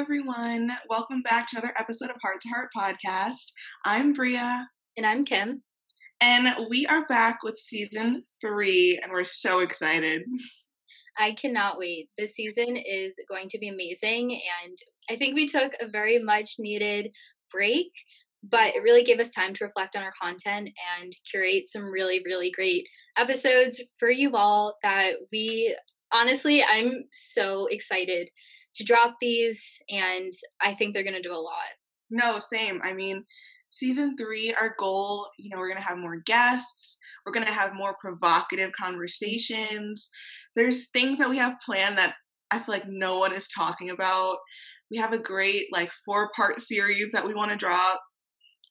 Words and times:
everyone. 0.00 0.70
Welcome 0.88 1.20
back 1.20 1.50
to 1.50 1.58
another 1.58 1.74
episode 1.78 2.08
of 2.08 2.16
Heart 2.22 2.40
to 2.40 2.48
Heart 2.48 2.70
Podcast. 2.74 3.52
I'm 3.84 4.14
Bria. 4.14 4.66
And 4.96 5.04
I'm 5.04 5.26
Kim. 5.26 5.62
And 6.22 6.56
we 6.70 6.86
are 6.86 7.04
back 7.06 7.42
with 7.42 7.58
season 7.58 8.24
three, 8.40 8.98
and 9.02 9.12
we're 9.12 9.24
so 9.24 9.58
excited. 9.58 10.22
I 11.18 11.32
cannot 11.32 11.76
wait. 11.76 12.08
This 12.16 12.32
season 12.32 12.78
is 12.78 13.14
going 13.28 13.50
to 13.50 13.58
be 13.58 13.68
amazing. 13.68 14.40
And 14.64 14.78
I 15.10 15.18
think 15.18 15.34
we 15.34 15.46
took 15.46 15.72
a 15.82 15.90
very 15.92 16.18
much 16.18 16.54
needed 16.58 17.10
break, 17.52 17.92
but 18.42 18.74
it 18.74 18.82
really 18.82 19.04
gave 19.04 19.20
us 19.20 19.28
time 19.28 19.52
to 19.52 19.66
reflect 19.66 19.96
on 19.96 20.02
our 20.02 20.14
content 20.18 20.70
and 20.98 21.12
curate 21.30 21.68
some 21.68 21.84
really, 21.84 22.22
really 22.24 22.50
great 22.50 22.88
episodes 23.18 23.82
for 23.98 24.10
you 24.10 24.34
all 24.34 24.78
that 24.82 25.16
we 25.30 25.76
honestly, 26.12 26.62
I'm 26.64 27.04
so 27.12 27.66
excited 27.66 28.30
to 28.74 28.84
drop 28.84 29.16
these, 29.20 29.80
and 29.88 30.30
I 30.60 30.74
think 30.74 30.94
they're 30.94 31.04
going 31.04 31.14
to 31.14 31.22
do 31.22 31.32
a 31.32 31.34
lot. 31.34 31.54
No, 32.10 32.40
same. 32.52 32.80
I 32.82 32.92
mean, 32.92 33.24
season 33.70 34.16
three, 34.16 34.52
our 34.52 34.74
goal, 34.78 35.28
you 35.38 35.50
know, 35.50 35.58
we're 35.58 35.68
going 35.68 35.82
to 35.82 35.88
have 35.88 35.98
more 35.98 36.22
guests, 36.26 36.98
we're 37.24 37.32
going 37.32 37.46
to 37.46 37.52
have 37.52 37.74
more 37.74 37.96
provocative 38.00 38.72
conversations. 38.72 40.10
There's 40.56 40.88
things 40.90 41.18
that 41.18 41.30
we 41.30 41.38
have 41.38 41.60
planned 41.64 41.98
that 41.98 42.16
I 42.50 42.58
feel 42.58 42.74
like 42.74 42.88
no 42.88 43.18
one 43.18 43.32
is 43.32 43.48
talking 43.48 43.90
about. 43.90 44.38
We 44.90 44.96
have 44.98 45.12
a 45.12 45.18
great, 45.18 45.66
like, 45.72 45.90
four 46.04 46.30
part 46.34 46.60
series 46.60 47.12
that 47.12 47.24
we 47.24 47.34
want 47.34 47.52
to 47.52 47.56
drop 47.56 48.00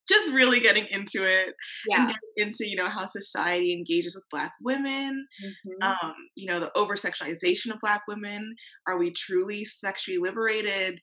just 0.10 0.34
really 0.34 0.60
getting 0.60 0.88
into 0.90 1.24
it 1.24 1.54
yeah. 1.88 2.08
and 2.08 2.16
into 2.36 2.68
you 2.68 2.76
know 2.76 2.90
how 2.90 3.06
society 3.06 3.74
engages 3.74 4.16
with 4.16 4.26
black 4.32 4.54
women 4.62 5.26
mm-hmm. 5.44 5.88
um 5.88 6.14
you 6.36 6.48
know 6.48 6.60
the 6.60 6.76
over 6.78 6.96
sexualization 6.96 7.72
of 7.72 7.80
black 7.82 8.02
women. 8.08 8.56
Are 8.88 8.98
we 8.98 9.14
truly 9.14 9.66
sexually 9.66 10.20
liberated? 10.20 11.00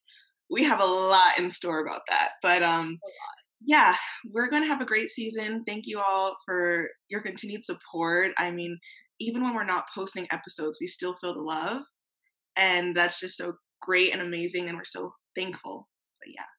We 0.50 0.64
have 0.64 0.81
a 0.81 0.84
lot 0.84 1.39
in 1.39 1.50
store 1.50 1.84
about 1.86 2.03
that 2.08 2.31
but 2.42 2.62
um 2.62 2.98
yeah 3.64 3.97
we're 4.33 4.50
gonna 4.50 4.66
have 4.66 4.81
a 4.81 4.86
great 4.86 5.11
season. 5.11 5.62
Thank 5.66 5.86
you 5.86 6.00
all 6.00 6.36
for 6.44 6.88
your 7.09 7.22
continued 7.22 7.64
support. 7.64 8.33
I 8.38 8.50
mean 8.50 8.78
even 9.20 9.42
when 9.42 9.55
we're 9.55 9.64
not 9.64 9.86
posting 9.94 10.27
episodes 10.31 10.78
we 10.81 10.86
still 10.86 11.16
feel 11.20 11.34
the 11.34 11.41
love 11.41 11.83
and 12.56 12.94
that's 12.97 13.20
just 13.20 13.36
so 13.36 13.55
great 13.81 14.12
and 14.12 14.22
amazing 14.22 14.69
and 14.69 14.77
we're 14.77 14.84
so 14.84 15.12
thankful. 15.36 15.88
But 16.20 16.33
yeah 16.34 16.56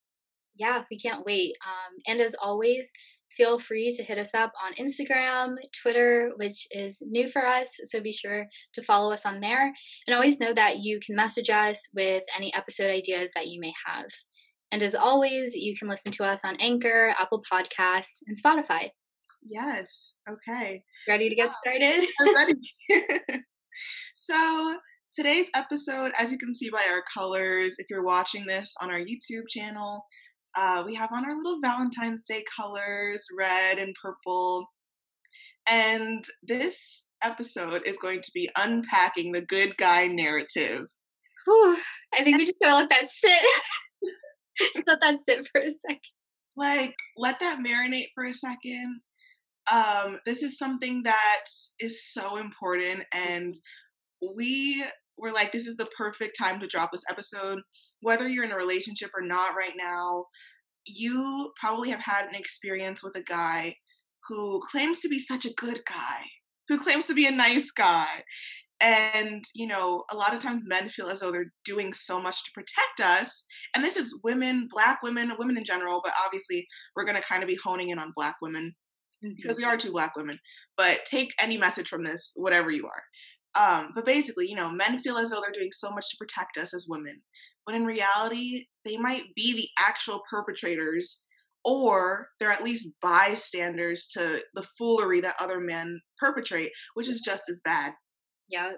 yeah, 0.57 0.83
we 0.89 0.97
can't 0.97 1.25
wait. 1.25 1.53
Um, 1.65 1.97
and 2.07 2.21
as 2.21 2.35
always, 2.41 2.91
feel 3.35 3.59
free 3.59 3.93
to 3.95 4.03
hit 4.03 4.17
us 4.17 4.33
up 4.33 4.51
on 4.63 4.73
Instagram, 4.73 5.55
Twitter, 5.81 6.31
which 6.37 6.67
is 6.71 7.01
new 7.05 7.29
for 7.29 7.45
us. 7.45 7.69
So 7.85 8.01
be 8.01 8.11
sure 8.11 8.45
to 8.73 8.83
follow 8.83 9.13
us 9.13 9.25
on 9.25 9.39
there. 9.39 9.71
And 10.07 10.15
always 10.15 10.39
know 10.39 10.53
that 10.53 10.79
you 10.79 10.99
can 11.05 11.15
message 11.15 11.49
us 11.49 11.89
with 11.93 12.23
any 12.35 12.53
episode 12.55 12.89
ideas 12.89 13.31
that 13.35 13.47
you 13.47 13.61
may 13.61 13.71
have. 13.85 14.07
And 14.71 14.83
as 14.83 14.95
always, 14.95 15.55
you 15.55 15.77
can 15.77 15.87
listen 15.87 16.11
to 16.13 16.25
us 16.25 16.43
on 16.43 16.57
Anchor, 16.59 17.15
Apple 17.19 17.41
Podcasts, 17.49 18.21
and 18.27 18.35
Spotify. 18.41 18.89
Yes. 19.47 20.15
Okay. 20.29 20.83
Ready 21.07 21.29
to 21.29 21.35
get 21.35 21.53
started? 21.53 22.05
I'm 22.21 22.35
ready. 22.35 22.53
so, 24.15 24.77
today's 25.15 25.45
episode, 25.55 26.11
as 26.17 26.31
you 26.31 26.37
can 26.37 26.53
see 26.53 26.69
by 26.69 26.85
our 26.89 27.03
colors, 27.13 27.75
if 27.77 27.87
you're 27.89 28.03
watching 28.03 28.45
this 28.45 28.73
on 28.81 28.91
our 28.91 28.99
YouTube 28.99 29.47
channel, 29.49 30.03
uh, 30.57 30.83
we 30.85 30.95
have 30.95 31.11
on 31.11 31.23
our 31.23 31.37
little 31.37 31.59
Valentine's 31.63 32.25
Day 32.27 32.43
colors, 32.55 33.23
red 33.37 33.77
and 33.77 33.95
purple. 34.01 34.67
And 35.67 36.25
this 36.47 37.05
episode 37.23 37.83
is 37.85 37.97
going 37.97 38.21
to 38.21 38.31
be 38.33 38.49
unpacking 38.57 39.31
the 39.31 39.41
good 39.41 39.77
guy 39.77 40.07
narrative. 40.07 40.85
Whew, 41.45 41.77
I 42.13 42.23
think 42.23 42.37
we 42.37 42.45
just 42.45 42.57
gotta 42.61 42.75
let 42.75 42.89
that 42.89 43.07
sit. 43.07 43.41
just 44.73 44.87
let 44.87 44.99
that 45.01 45.19
sit 45.27 45.47
for 45.51 45.61
a 45.61 45.69
second. 45.69 46.01
Like, 46.55 46.95
let 47.17 47.39
that 47.39 47.59
marinate 47.59 48.07
for 48.15 48.23
a 48.25 48.33
second. 48.33 49.01
Um, 49.71 50.19
this 50.25 50.41
is 50.41 50.57
something 50.57 51.03
that 51.03 51.45
is 51.79 52.03
so 52.11 52.37
important, 52.37 53.03
and 53.13 53.53
we 54.35 54.83
were 55.17 55.31
like, 55.31 55.51
this 55.51 55.67
is 55.67 55.75
the 55.75 55.89
perfect 55.97 56.35
time 56.39 56.59
to 56.61 56.67
drop 56.67 56.91
this 56.91 57.03
episode 57.09 57.59
whether 58.01 58.27
you're 58.27 58.45
in 58.45 58.51
a 58.51 58.57
relationship 58.57 59.11
or 59.15 59.21
not 59.21 59.55
right 59.55 59.73
now, 59.77 60.25
you 60.85 61.51
probably 61.59 61.89
have 61.89 61.99
had 61.99 62.27
an 62.27 62.35
experience 62.35 63.03
with 63.03 63.15
a 63.15 63.23
guy 63.23 63.75
who 64.27 64.61
claims 64.69 64.99
to 65.01 65.09
be 65.09 65.19
such 65.19 65.45
a 65.45 65.53
good 65.53 65.81
guy, 65.87 66.21
who 66.67 66.79
claims 66.79 67.07
to 67.07 67.13
be 67.13 67.25
a 67.25 67.31
nice 67.31 67.71
guy. 67.71 68.23
And, 68.79 69.43
you 69.55 69.65
know, 69.65 70.03
a 70.11 70.15
lot 70.15 70.35
of 70.35 70.41
times 70.41 70.61
men 70.65 70.89
feel 70.89 71.07
as 71.07 71.19
though 71.19 71.31
they're 71.31 71.51
doing 71.65 71.93
so 71.93 72.21
much 72.21 72.43
to 72.45 72.51
protect 72.53 72.99
us. 73.01 73.45
And 73.75 73.83
this 73.83 73.97
is 73.97 74.19
women, 74.23 74.67
black 74.69 75.01
women, 75.01 75.31
women 75.39 75.57
in 75.57 75.63
general, 75.63 76.01
but 76.03 76.13
obviously 76.23 76.67
we're 76.95 77.05
going 77.05 77.15
to 77.15 77.27
kind 77.27 77.41
of 77.41 77.47
be 77.47 77.57
honing 77.63 77.89
in 77.89 77.97
on 77.97 78.13
black 78.15 78.35
women 78.41 78.75
because 79.35 79.57
we 79.57 79.63
are 79.63 79.77
two 79.77 79.91
black 79.91 80.15
women. 80.15 80.37
But 80.77 80.99
take 81.09 81.29
any 81.39 81.57
message 81.57 81.87
from 81.87 82.03
this, 82.03 82.33
whatever 82.35 82.69
you 82.69 82.87
are. 82.87 83.03
Um, 83.55 83.89
but 83.95 84.05
basically, 84.05 84.47
you 84.47 84.55
know, 84.55 84.69
men 84.69 85.01
feel 85.01 85.17
as 85.17 85.31
though 85.31 85.41
they're 85.41 85.51
doing 85.51 85.71
so 85.71 85.89
much 85.89 86.11
to 86.11 86.17
protect 86.17 86.57
us 86.57 86.73
as 86.75 86.85
women 86.87 87.23
when 87.67 87.75
in 87.75 87.85
reality, 87.85 88.65
they 88.85 88.95
might 88.95 89.25
be 89.35 89.53
the 89.53 89.67
actual 89.77 90.21
perpetrators 90.29 91.21
or 91.65 92.29
they're 92.39 92.49
at 92.49 92.63
least 92.63 92.87
bystanders 93.01 94.07
to 94.13 94.39
the 94.53 94.65
foolery 94.77 95.19
that 95.19 95.35
other 95.37 95.59
men 95.59 95.99
perpetrate, 96.17 96.71
which 96.93 97.09
is 97.09 97.19
just 97.19 97.43
as 97.49 97.59
bad. 97.65 97.91
Yeah. 98.47 98.71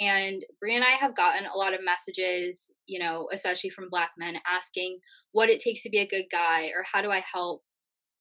And 0.00 0.42
Brie 0.60 0.74
and 0.74 0.84
I 0.84 0.96
have 0.96 1.14
gotten 1.14 1.46
a 1.46 1.56
lot 1.56 1.74
of 1.74 1.84
messages, 1.84 2.74
you 2.88 2.98
know, 2.98 3.28
especially 3.32 3.70
from 3.70 3.88
Black 3.88 4.10
men 4.18 4.34
asking 4.50 4.98
what 5.30 5.48
it 5.48 5.60
takes 5.60 5.84
to 5.84 5.90
be 5.90 5.98
a 5.98 6.08
good 6.08 6.24
guy 6.32 6.64
or 6.76 6.84
how 6.92 7.02
do 7.02 7.12
I 7.12 7.22
help 7.32 7.62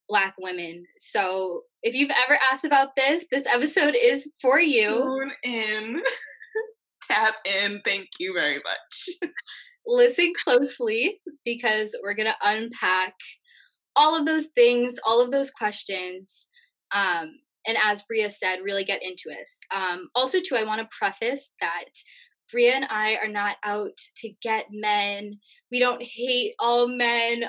Black 0.07 0.35
women. 0.37 0.83
So 0.97 1.61
if 1.81 1.95
you've 1.95 2.11
ever 2.11 2.37
asked 2.51 2.65
about 2.65 2.89
this, 2.95 3.25
this 3.31 3.47
episode 3.51 3.95
is 3.99 4.31
for 4.39 4.59
you. 4.59 4.89
Tune 4.89 5.31
in, 5.41 6.03
tap 7.07 7.35
in. 7.45 7.81
Thank 7.85 8.09
you 8.19 8.33
very 8.33 8.57
much. 8.57 9.29
listen 9.85 10.33
closely 10.43 11.19
because 11.45 11.97
we're 12.01 12.15
going 12.15 12.27
to 12.27 12.35
unpack 12.41 13.13
all 13.95 14.15
of 14.15 14.25
those 14.25 14.47
things, 14.55 14.95
all 15.05 15.21
of 15.21 15.31
those 15.31 15.51
questions. 15.51 16.47
Um, 16.93 17.31
and 17.67 17.77
as 17.83 18.03
Bria 18.03 18.29
said, 18.29 18.59
really 18.63 18.83
get 18.83 19.03
into 19.03 19.29
us. 19.29 19.59
Um, 19.73 20.09
also, 20.15 20.39
too, 20.39 20.55
I 20.55 20.63
want 20.63 20.81
to 20.81 20.97
preface 20.97 21.51
that 21.61 21.85
Bria 22.51 22.75
and 22.75 22.85
I 22.89 23.15
are 23.15 23.27
not 23.27 23.57
out 23.63 23.97
to 24.17 24.29
get 24.41 24.65
men. 24.71 25.39
We 25.71 25.79
don't 25.79 26.03
hate 26.03 26.53
all 26.59 26.87
men. 26.87 27.45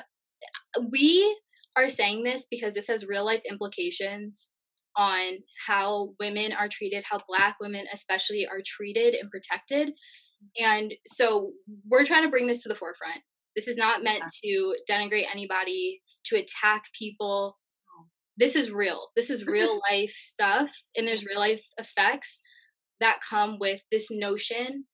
We 0.91 1.37
are 1.75 1.89
saying 1.89 2.23
this 2.23 2.47
because 2.49 2.73
this 2.73 2.87
has 2.87 3.05
real 3.05 3.25
life 3.25 3.41
implications 3.49 4.51
on 4.97 5.37
how 5.67 6.13
women 6.19 6.51
are 6.51 6.69
treated, 6.69 7.03
how 7.09 7.19
Black 7.27 7.57
women, 7.59 7.85
especially, 7.93 8.47
are 8.47 8.61
treated 8.65 9.13
and 9.13 9.29
protected. 9.29 9.93
And 10.59 10.93
so 11.05 11.51
we're 11.87 12.05
trying 12.05 12.23
to 12.23 12.29
bring 12.29 12.47
this 12.47 12.63
to 12.63 12.69
the 12.69 12.75
forefront. 12.75 13.21
This 13.55 13.67
is 13.67 13.77
not 13.77 14.03
meant 14.03 14.23
to 14.43 14.75
denigrate 14.89 15.25
anybody, 15.31 16.01
to 16.25 16.37
attack 16.37 16.83
people. 16.97 17.57
This 18.37 18.55
is 18.55 18.71
real. 18.71 19.07
This 19.15 19.29
is 19.29 19.45
real 19.45 19.79
life 19.91 20.13
stuff. 20.15 20.71
And 20.95 21.07
there's 21.07 21.25
real 21.25 21.39
life 21.39 21.65
effects 21.77 22.41
that 22.99 23.19
come 23.27 23.57
with 23.59 23.81
this 23.91 24.09
notion 24.11 24.85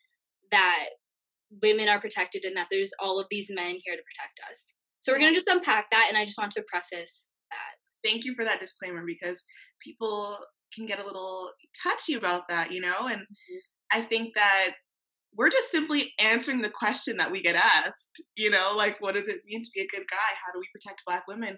that 0.52 0.86
women 1.62 1.90
are 1.90 2.00
protected 2.00 2.46
and 2.46 2.56
that 2.56 2.68
there's 2.72 2.94
all 3.00 3.20
of 3.20 3.28
these 3.30 3.50
men 3.54 3.78
here 3.84 3.96
to 3.96 4.02
protect 4.02 4.40
us. 4.50 4.76
So 5.00 5.12
we're 5.12 5.20
going 5.20 5.34
to 5.34 5.40
just 5.40 5.48
unpack 5.48 5.90
that. 5.92 6.08
And 6.10 6.18
I 6.18 6.26
just 6.26 6.38
want 6.38 6.52
to 6.52 6.64
preface 6.68 7.30
that. 7.50 8.08
Thank 8.08 8.24
you 8.24 8.36
for 8.36 8.46
that 8.46 8.60
disclaimer 8.60 9.04
because 9.06 9.44
people 9.84 10.38
can 10.74 10.86
get 10.86 11.00
a 11.00 11.06
little 11.06 11.52
touchy 11.84 12.14
about 12.14 12.48
that, 12.50 12.72
you 12.72 12.82
know? 12.82 13.08
And 13.08 13.22
mm-hmm. 13.22 13.58
I 13.92 14.02
think 14.04 14.34
that 14.36 14.72
we're 15.36 15.50
just 15.50 15.72
simply 15.72 16.14
answering 16.20 16.62
the 16.62 16.70
question 16.70 17.18
that 17.18 17.32
we 17.32 17.42
get 17.42 17.56
asked. 17.56 18.22
You 18.36 18.50
know, 18.50 18.74
like, 18.76 18.98
what 19.00 19.16
does 19.16 19.28
it 19.28 19.42
mean 19.46 19.64
to 19.64 19.70
be 19.74 19.82
a 19.82 19.88
good 19.88 20.06
guy? 20.10 20.18
How 20.46 20.52
do 20.54 20.60
we 20.60 20.68
protect 20.74 21.04
Black 21.06 21.28
women? 21.28 21.58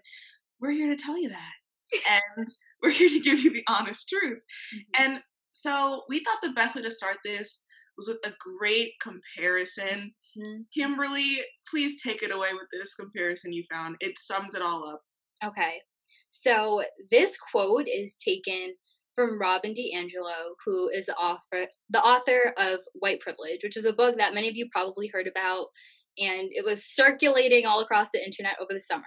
We're 0.60 0.72
here 0.72 0.96
to 0.96 1.02
tell 1.02 1.18
you 1.20 1.30
that. 1.30 2.12
and 2.38 2.48
we're 2.84 2.92
here 2.92 3.10
to 3.10 3.20
give 3.20 3.40
you 3.40 3.52
the 3.52 3.64
honest 3.68 4.08
truth. 4.10 4.40
Mm-hmm. 4.76 5.04
And 5.04 5.22
so 5.54 6.04
we 6.10 6.24
thought 6.24 6.40
the 6.42 6.54
best 6.54 6.76
way 6.76 6.82
to 6.82 6.92
start 6.92 7.18
this 7.24 7.60
was 7.98 8.08
with 8.08 8.20
a 8.26 8.34
great 8.60 8.94
comparison. 9.02 10.14
Mm-hmm. 10.38 10.62
Kimberly, 10.76 11.42
please 11.70 12.02
take 12.02 12.24
it 12.24 12.32
away 12.32 12.54
with 12.54 12.68
this 12.72 12.96
comparison 12.96 13.54
you 13.54 13.64
found. 13.72 13.96
It 14.00 14.18
sums 14.20 14.56
it 14.56 14.62
all 14.62 14.88
up. 14.88 15.02
Okay. 15.46 15.80
So 16.36 16.82
this 17.12 17.38
quote 17.38 17.88
is 17.88 18.18
taken 18.18 18.74
from 19.14 19.40
Robin 19.40 19.72
DiAngelo, 19.72 20.56
who 20.66 20.90
is 20.90 21.06
the 21.06 21.16
author, 21.16 21.68
the 21.92 22.02
author 22.02 22.56
of 22.58 22.80
White 22.96 23.20
Privilege, 23.20 23.60
which 23.62 23.78
is 23.78 23.86
a 23.86 23.94
book 23.94 24.18
that 24.18 24.34
many 24.34 24.50
of 24.50 24.56
you 24.56 24.68
probably 24.72 25.12
heard 25.14 25.28
about, 25.28 25.68
and 26.18 26.50
it 26.50 26.66
was 26.66 26.86
circulating 26.86 27.68
all 27.68 27.82
across 27.82 28.10
the 28.12 28.26
internet 28.26 28.56
over 28.60 28.74
the 28.74 28.80
summer. 28.80 29.04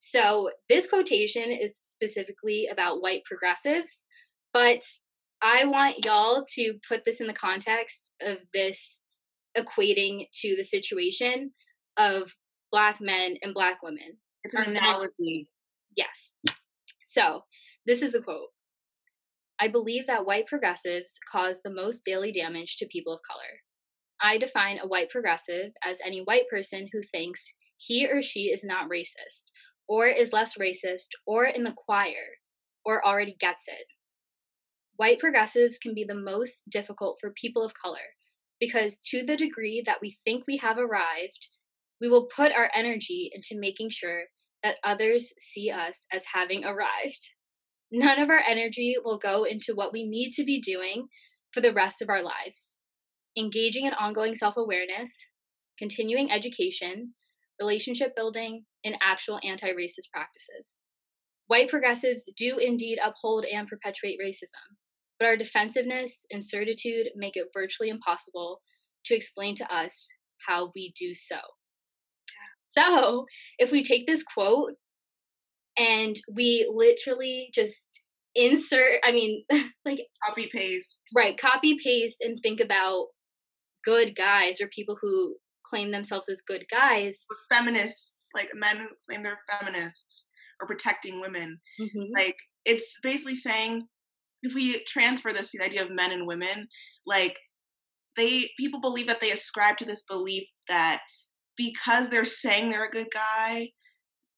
So 0.00 0.50
this 0.68 0.88
quotation 0.88 1.52
is 1.52 1.76
specifically 1.78 2.66
about 2.66 3.02
white 3.02 3.22
progressives, 3.24 4.08
but 4.52 4.82
I 5.40 5.64
want 5.64 6.04
y'all 6.04 6.44
to 6.54 6.74
put 6.88 7.04
this 7.04 7.20
in 7.20 7.28
the 7.28 7.34
context 7.34 8.14
of 8.20 8.38
this 8.52 9.02
equating 9.56 10.26
to 10.40 10.56
the 10.56 10.64
situation 10.64 11.52
of 11.96 12.34
black 12.72 13.00
men 13.00 13.36
and 13.42 13.54
black 13.54 13.80
women. 13.84 14.18
It's 14.42 14.54
an 14.54 14.76
analogy. 14.76 15.46
Yes. 15.98 16.36
So, 17.04 17.42
this 17.84 18.02
is 18.02 18.12
the 18.12 18.22
quote 18.22 18.50
I 19.58 19.66
believe 19.66 20.06
that 20.06 20.24
white 20.24 20.46
progressives 20.46 21.18
cause 21.30 21.60
the 21.60 21.74
most 21.74 22.04
daily 22.04 22.30
damage 22.30 22.76
to 22.76 22.86
people 22.86 23.12
of 23.12 23.20
color. 23.28 23.62
I 24.20 24.38
define 24.38 24.78
a 24.78 24.86
white 24.86 25.10
progressive 25.10 25.72
as 25.84 26.00
any 26.04 26.20
white 26.20 26.48
person 26.48 26.88
who 26.92 27.02
thinks 27.02 27.52
he 27.76 28.06
or 28.06 28.22
she 28.22 28.42
is 28.42 28.64
not 28.64 28.88
racist, 28.88 29.50
or 29.88 30.06
is 30.06 30.32
less 30.32 30.56
racist, 30.56 31.08
or 31.26 31.46
in 31.46 31.64
the 31.64 31.74
choir, 31.76 32.38
or 32.84 33.04
already 33.04 33.36
gets 33.40 33.66
it. 33.66 33.86
White 34.96 35.18
progressives 35.18 35.78
can 35.78 35.94
be 35.94 36.04
the 36.04 36.14
most 36.14 36.70
difficult 36.70 37.18
for 37.20 37.30
people 37.30 37.64
of 37.64 37.72
color 37.74 38.14
because, 38.60 39.00
to 39.10 39.24
the 39.24 39.36
degree 39.36 39.82
that 39.84 39.98
we 40.00 40.16
think 40.24 40.44
we 40.46 40.58
have 40.58 40.78
arrived, 40.78 41.48
we 42.00 42.08
will 42.08 42.28
put 42.34 42.52
our 42.52 42.70
energy 42.72 43.30
into 43.34 43.58
making 43.58 43.90
sure 43.90 44.24
that 44.62 44.76
others 44.84 45.32
see 45.38 45.70
us 45.70 46.06
as 46.12 46.24
having 46.34 46.64
arrived. 46.64 47.30
None 47.90 48.20
of 48.20 48.28
our 48.28 48.42
energy 48.46 48.96
will 49.02 49.18
go 49.18 49.44
into 49.44 49.74
what 49.74 49.92
we 49.92 50.06
need 50.06 50.30
to 50.32 50.44
be 50.44 50.60
doing 50.60 51.08
for 51.52 51.60
the 51.60 51.72
rest 51.72 52.02
of 52.02 52.08
our 52.08 52.22
lives 52.22 52.78
engaging 53.38 53.86
in 53.86 53.94
ongoing 53.94 54.34
self 54.34 54.56
awareness, 54.56 55.28
continuing 55.78 56.30
education, 56.30 57.14
relationship 57.60 58.14
building, 58.16 58.64
and 58.84 58.96
actual 59.02 59.38
anti 59.44 59.68
racist 59.68 60.10
practices. 60.12 60.80
White 61.46 61.70
progressives 61.70 62.30
do 62.36 62.58
indeed 62.58 62.98
uphold 63.02 63.44
and 63.44 63.66
perpetuate 63.68 64.18
racism, 64.22 64.76
but 65.18 65.26
our 65.26 65.36
defensiveness 65.36 66.26
and 66.30 66.44
certitude 66.44 67.08
make 67.16 67.36
it 67.36 67.48
virtually 67.54 67.88
impossible 67.88 68.60
to 69.06 69.14
explain 69.14 69.54
to 69.56 69.74
us 69.74 70.08
how 70.46 70.70
we 70.74 70.92
do 70.98 71.14
so. 71.14 71.38
So, 72.78 73.26
if 73.58 73.70
we 73.70 73.82
take 73.82 74.06
this 74.06 74.22
quote 74.22 74.74
and 75.76 76.16
we 76.34 76.70
literally 76.72 77.50
just 77.54 78.02
insert, 78.34 79.00
I 79.04 79.12
mean, 79.12 79.44
like 79.84 80.00
copy 80.26 80.48
paste. 80.52 80.86
Right, 81.14 81.38
copy 81.38 81.78
paste 81.82 82.18
and 82.20 82.38
think 82.42 82.60
about 82.60 83.06
good 83.84 84.14
guys 84.14 84.60
or 84.60 84.68
people 84.68 84.96
who 85.00 85.36
claim 85.64 85.90
themselves 85.90 86.28
as 86.28 86.42
good 86.46 86.64
guys. 86.70 87.26
Feminists, 87.52 88.30
like 88.34 88.50
men 88.54 88.76
who 88.76 88.86
claim 89.08 89.22
they're 89.22 89.38
feminists 89.60 90.26
or 90.60 90.66
protecting 90.66 91.20
women. 91.20 91.60
Mm-hmm. 91.80 92.14
Like 92.14 92.36
it's 92.64 92.96
basically 93.02 93.36
saying 93.36 93.86
if 94.42 94.54
we 94.54 94.84
transfer 94.86 95.32
this 95.32 95.50
the 95.52 95.64
idea 95.64 95.82
of 95.82 95.90
men 95.90 96.12
and 96.12 96.26
women, 96.26 96.68
like 97.06 97.36
they 98.16 98.50
people 98.58 98.80
believe 98.80 99.06
that 99.06 99.20
they 99.20 99.30
ascribe 99.30 99.76
to 99.78 99.84
this 99.84 100.04
belief 100.08 100.44
that 100.68 101.00
because 101.58 102.08
they're 102.08 102.24
saying 102.24 102.70
they're 102.70 102.86
a 102.86 102.90
good 102.90 103.08
guy, 103.12 103.70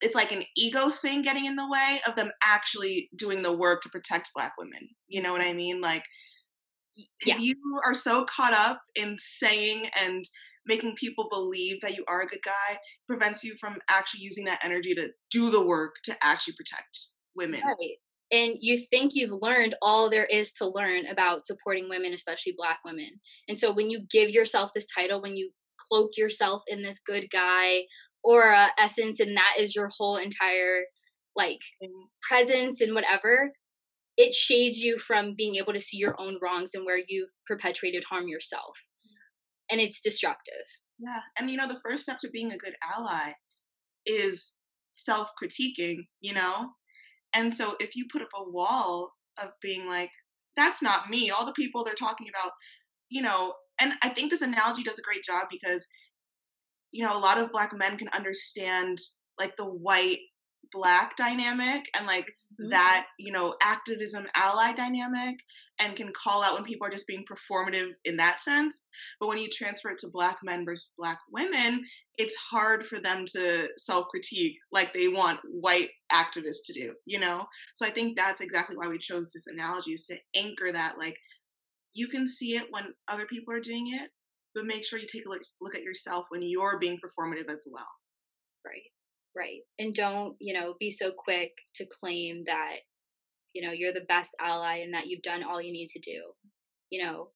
it's 0.00 0.14
like 0.14 0.32
an 0.32 0.44
ego 0.56 0.90
thing 0.90 1.22
getting 1.22 1.44
in 1.44 1.54
the 1.54 1.68
way 1.68 2.00
of 2.08 2.16
them 2.16 2.30
actually 2.42 3.08
doing 3.16 3.42
the 3.42 3.52
work 3.52 3.82
to 3.82 3.88
protect 3.90 4.30
black 4.34 4.54
women. 4.58 4.88
You 5.06 5.22
know 5.22 5.32
what 5.32 5.42
I 5.42 5.52
mean? 5.52 5.80
Like 5.80 6.02
yeah. 7.24 7.36
if 7.36 7.40
you 7.40 7.54
are 7.84 7.94
so 7.94 8.24
caught 8.24 8.54
up 8.54 8.80
in 8.96 9.16
saying 9.18 9.88
and 10.00 10.24
making 10.66 10.94
people 10.96 11.28
believe 11.30 11.80
that 11.82 11.96
you 11.96 12.04
are 12.08 12.22
a 12.22 12.26
good 12.26 12.40
guy 12.44 12.78
prevents 13.06 13.44
you 13.44 13.54
from 13.60 13.78
actually 13.88 14.20
using 14.20 14.44
that 14.44 14.60
energy 14.62 14.94
to 14.94 15.08
do 15.30 15.50
the 15.50 15.64
work 15.64 15.94
to 16.04 16.14
actually 16.22 16.54
protect 16.54 17.08
women. 17.34 17.60
Right. 17.64 17.96
And 18.32 18.56
you 18.60 18.84
think 18.86 19.12
you've 19.14 19.42
learned 19.42 19.74
all 19.82 20.08
there 20.08 20.26
is 20.26 20.52
to 20.54 20.68
learn 20.68 21.06
about 21.06 21.46
supporting 21.46 21.88
women, 21.88 22.12
especially 22.12 22.54
black 22.56 22.78
women. 22.84 23.20
And 23.48 23.58
so 23.58 23.72
when 23.72 23.90
you 23.90 24.02
give 24.08 24.30
yourself 24.30 24.70
this 24.72 24.86
title, 24.86 25.20
when 25.20 25.36
you 25.36 25.50
cloak 25.90 26.10
yourself 26.16 26.62
in 26.66 26.82
this 26.82 27.00
good 27.04 27.26
guy 27.30 27.82
aura 28.22 28.68
essence 28.78 29.18
and 29.18 29.36
that 29.36 29.54
is 29.58 29.74
your 29.74 29.88
whole 29.96 30.16
entire 30.16 30.82
like 31.36 31.60
mm. 31.82 31.88
presence 32.28 32.80
and 32.80 32.94
whatever 32.94 33.50
it 34.20 34.34
shades 34.34 34.78
you 34.78 34.98
from 34.98 35.34
being 35.34 35.56
able 35.56 35.72
to 35.72 35.80
see 35.80 35.96
your 35.96 36.14
own 36.20 36.38
wrongs 36.42 36.72
and 36.74 36.84
where 36.84 36.98
you've 37.08 37.30
perpetuated 37.46 38.04
harm 38.04 38.28
yourself. 38.28 38.84
And 39.70 39.80
it's 39.80 40.02
destructive. 40.02 40.66
Yeah. 40.98 41.20
And 41.38 41.50
you 41.50 41.56
know, 41.56 41.66
the 41.66 41.80
first 41.82 42.02
step 42.02 42.18
to 42.20 42.30
being 42.30 42.52
a 42.52 42.58
good 42.58 42.74
ally 42.94 43.32
is 44.04 44.52
self 44.92 45.30
critiquing, 45.42 46.00
you 46.20 46.34
know? 46.34 46.68
And 47.32 47.54
so 47.54 47.76
if 47.80 47.96
you 47.96 48.06
put 48.12 48.20
up 48.20 48.28
a 48.36 48.50
wall 48.50 49.10
of 49.42 49.52
being 49.62 49.86
like, 49.86 50.10
that's 50.54 50.82
not 50.82 51.08
me, 51.08 51.30
all 51.30 51.46
the 51.46 51.52
people 51.52 51.82
they're 51.82 51.94
talking 51.94 52.26
about, 52.28 52.52
you 53.08 53.22
know, 53.22 53.54
and 53.80 53.92
I 54.02 54.08
think 54.10 54.30
this 54.30 54.42
analogy 54.42 54.82
does 54.82 54.98
a 54.98 55.02
great 55.02 55.24
job 55.24 55.44
because, 55.50 55.84
you 56.92 57.04
know, 57.04 57.16
a 57.16 57.18
lot 57.18 57.38
of 57.38 57.52
black 57.52 57.72
men 57.76 57.96
can 57.96 58.08
understand 58.08 58.98
like 59.38 59.56
the 59.56 59.64
white 59.64 60.18
black 60.72 61.16
dynamic 61.16 61.84
and 61.94 62.06
like 62.06 62.26
mm-hmm. 62.60 62.70
that 62.70 63.06
you 63.18 63.32
know 63.32 63.54
activism 63.62 64.26
ally 64.34 64.72
dynamic 64.72 65.36
and 65.80 65.96
can 65.96 66.12
call 66.12 66.42
out 66.42 66.54
when 66.54 66.64
people 66.64 66.86
are 66.86 66.90
just 66.90 67.06
being 67.06 67.24
performative 67.24 67.88
in 68.04 68.16
that 68.16 68.40
sense 68.40 68.74
but 69.18 69.26
when 69.26 69.38
you 69.38 69.48
transfer 69.48 69.90
it 69.90 69.98
to 69.98 70.08
black 70.08 70.38
men 70.44 70.64
versus 70.64 70.90
black 70.96 71.18
women 71.32 71.82
it's 72.18 72.36
hard 72.50 72.86
for 72.86 73.00
them 73.00 73.24
to 73.26 73.66
self 73.78 74.06
critique 74.08 74.56
like 74.70 74.92
they 74.92 75.08
want 75.08 75.40
white 75.50 75.90
activists 76.12 76.62
to 76.64 76.72
do 76.72 76.92
you 77.06 77.18
know 77.18 77.44
so 77.74 77.86
i 77.86 77.90
think 77.90 78.16
that's 78.16 78.40
exactly 78.40 78.76
why 78.76 78.88
we 78.88 78.98
chose 78.98 79.30
this 79.32 79.46
analogy 79.46 79.92
is 79.92 80.04
to 80.04 80.16
anchor 80.36 80.70
that 80.70 80.98
like 80.98 81.16
you 81.94 82.08
can 82.08 82.26
see 82.26 82.56
it 82.56 82.66
when 82.70 82.94
other 83.08 83.26
people 83.26 83.54
are 83.54 83.60
doing 83.60 83.92
it 83.92 84.10
but 84.52 84.66
make 84.66 84.84
sure 84.84 84.98
you 84.98 85.06
take 85.06 85.26
a 85.26 85.28
look, 85.28 85.42
look 85.60 85.76
at 85.76 85.82
yourself 85.82 86.26
when 86.30 86.42
you're 86.42 86.78
being 86.78 86.98
performative 86.98 87.48
as 87.48 87.62
well 87.70 87.88
right 88.66 88.90
Right. 89.36 89.60
And 89.78 89.94
don't, 89.94 90.36
you 90.40 90.54
know, 90.54 90.74
be 90.78 90.90
so 90.90 91.12
quick 91.16 91.52
to 91.76 91.86
claim 91.86 92.44
that, 92.46 92.76
you 93.52 93.62
know, 93.62 93.72
you're 93.72 93.92
the 93.92 94.06
best 94.08 94.34
ally 94.40 94.78
and 94.78 94.94
that 94.94 95.06
you've 95.06 95.22
done 95.22 95.44
all 95.44 95.62
you 95.62 95.72
need 95.72 95.88
to 95.90 96.00
do. 96.00 96.20
You 96.90 97.04
know, 97.04 97.30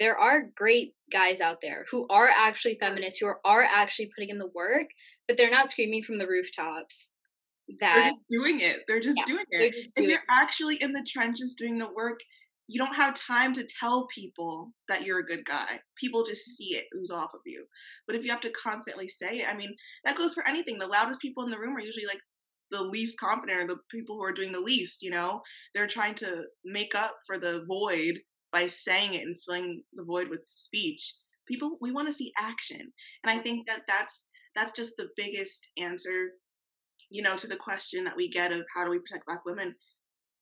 there 0.00 0.18
are 0.18 0.50
great 0.56 0.94
guys 1.12 1.40
out 1.40 1.58
there 1.62 1.86
who 1.90 2.06
are 2.10 2.28
actually 2.28 2.76
feminists, 2.80 3.20
who 3.20 3.26
are, 3.26 3.40
are 3.44 3.62
actually 3.62 4.10
putting 4.14 4.30
in 4.30 4.38
the 4.38 4.50
work, 4.54 4.88
but 5.26 5.36
they're 5.36 5.50
not 5.50 5.70
screaming 5.70 6.02
from 6.02 6.18
the 6.18 6.26
rooftops 6.26 7.12
that 7.80 8.12
they're 8.30 8.40
doing 8.40 8.60
it. 8.60 8.80
They're 8.88 9.00
just 9.00 9.18
yeah, 9.18 9.24
doing 9.24 9.44
it. 9.50 9.58
They're 9.58 9.70
just 9.70 9.94
doing 9.94 10.10
and 10.10 10.16
they're 10.16 10.24
actually 10.28 10.76
in 10.76 10.92
the 10.92 11.06
trenches 11.08 11.54
doing 11.56 11.78
the 11.78 11.92
work 11.94 12.18
you 12.68 12.78
don't 12.78 12.94
have 12.94 13.14
time 13.14 13.54
to 13.54 13.66
tell 13.80 14.06
people 14.14 14.72
that 14.88 15.02
you're 15.02 15.20
a 15.20 15.26
good 15.26 15.44
guy. 15.46 15.80
People 15.98 16.22
just 16.22 16.42
mm-hmm. 16.42 16.64
see 16.64 16.76
it 16.76 16.84
ooze 16.94 17.10
off 17.10 17.30
of 17.34 17.40
you. 17.46 17.64
But 18.06 18.14
if 18.14 18.24
you 18.24 18.30
have 18.30 18.42
to 18.42 18.50
constantly 18.50 19.08
say 19.08 19.38
it, 19.38 19.48
I 19.48 19.56
mean, 19.56 19.74
that 20.04 20.18
goes 20.18 20.34
for 20.34 20.46
anything. 20.46 20.78
The 20.78 20.86
loudest 20.86 21.22
people 21.22 21.44
in 21.44 21.50
the 21.50 21.58
room 21.58 21.74
are 21.74 21.80
usually 21.80 22.06
like 22.06 22.20
the 22.70 22.82
least 22.82 23.18
confident 23.18 23.58
or 23.58 23.66
the 23.66 23.80
people 23.90 24.16
who 24.16 24.24
are 24.24 24.34
doing 24.34 24.52
the 24.52 24.60
least, 24.60 25.02
you 25.02 25.10
know? 25.10 25.40
They're 25.74 25.88
trying 25.88 26.14
to 26.16 26.44
make 26.62 26.94
up 26.94 27.16
for 27.26 27.38
the 27.38 27.64
void 27.66 28.18
by 28.52 28.66
saying 28.66 29.14
it 29.14 29.22
and 29.22 29.36
filling 29.44 29.82
the 29.94 30.04
void 30.04 30.28
with 30.28 30.42
speech. 30.44 31.14
People, 31.46 31.78
we 31.80 31.90
want 31.90 32.08
to 32.08 32.14
see 32.14 32.32
action. 32.38 32.80
And 32.80 33.30
I 33.30 33.38
think 33.38 33.66
that 33.66 33.82
that's 33.88 34.26
that's 34.54 34.72
just 34.72 34.94
the 34.98 35.08
biggest 35.16 35.68
answer, 35.78 36.30
you 37.10 37.22
know, 37.22 37.36
to 37.36 37.46
the 37.46 37.56
question 37.56 38.04
that 38.04 38.16
we 38.16 38.28
get 38.28 38.52
of 38.52 38.62
how 38.74 38.84
do 38.84 38.90
we 38.90 38.98
protect 38.98 39.26
black 39.26 39.44
women? 39.46 39.74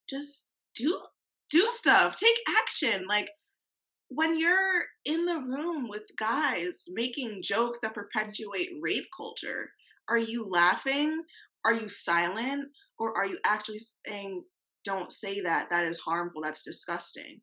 Just 0.09 0.49
do 0.75 1.01
do 1.51 1.69
stuff, 1.75 2.17
take 2.17 2.39
action. 2.49 3.07
Like 3.09 3.29
when 4.09 4.39
you're 4.39 4.85
in 5.05 5.25
the 5.25 5.37
room 5.37 5.89
with 5.89 6.03
guys 6.19 6.85
making 6.89 7.43
jokes 7.43 7.79
that 7.83 7.95
perpetuate 7.95 8.71
rape 8.81 9.07
culture, 9.17 9.71
are 10.09 10.19
you 10.19 10.49
laughing? 10.49 11.23
Are 11.65 11.75
you 11.75 11.89
silent? 11.89 12.69
Or 12.99 13.17
are 13.17 13.27
you 13.27 13.39
actually 13.45 13.81
saying, 14.07 14.45
don't 14.85 15.13
say 15.13 15.41
that, 15.41 15.69
that 15.71 15.85
is 15.85 15.99
harmful, 15.99 16.43
that's 16.43 16.65
disgusting? 16.65 17.41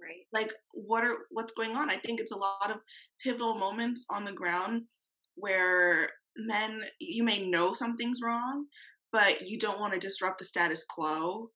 Right. 0.00 0.26
Like 0.32 0.52
what 0.72 1.02
are 1.02 1.16
what's 1.30 1.54
going 1.54 1.72
on? 1.72 1.90
I 1.90 1.98
think 1.98 2.20
it's 2.20 2.30
a 2.30 2.36
lot 2.36 2.70
of 2.70 2.76
pivotal 3.22 3.56
moments 3.56 4.06
on 4.10 4.24
the 4.24 4.32
ground 4.32 4.82
where 5.34 6.08
men 6.36 6.84
you 7.00 7.24
may 7.24 7.48
know 7.48 7.72
something's 7.72 8.22
wrong, 8.22 8.66
but 9.12 9.48
you 9.48 9.58
don't 9.58 9.80
want 9.80 9.94
to 9.94 9.98
disrupt 9.98 10.38
the 10.38 10.44
status 10.44 10.84
quo 10.88 11.50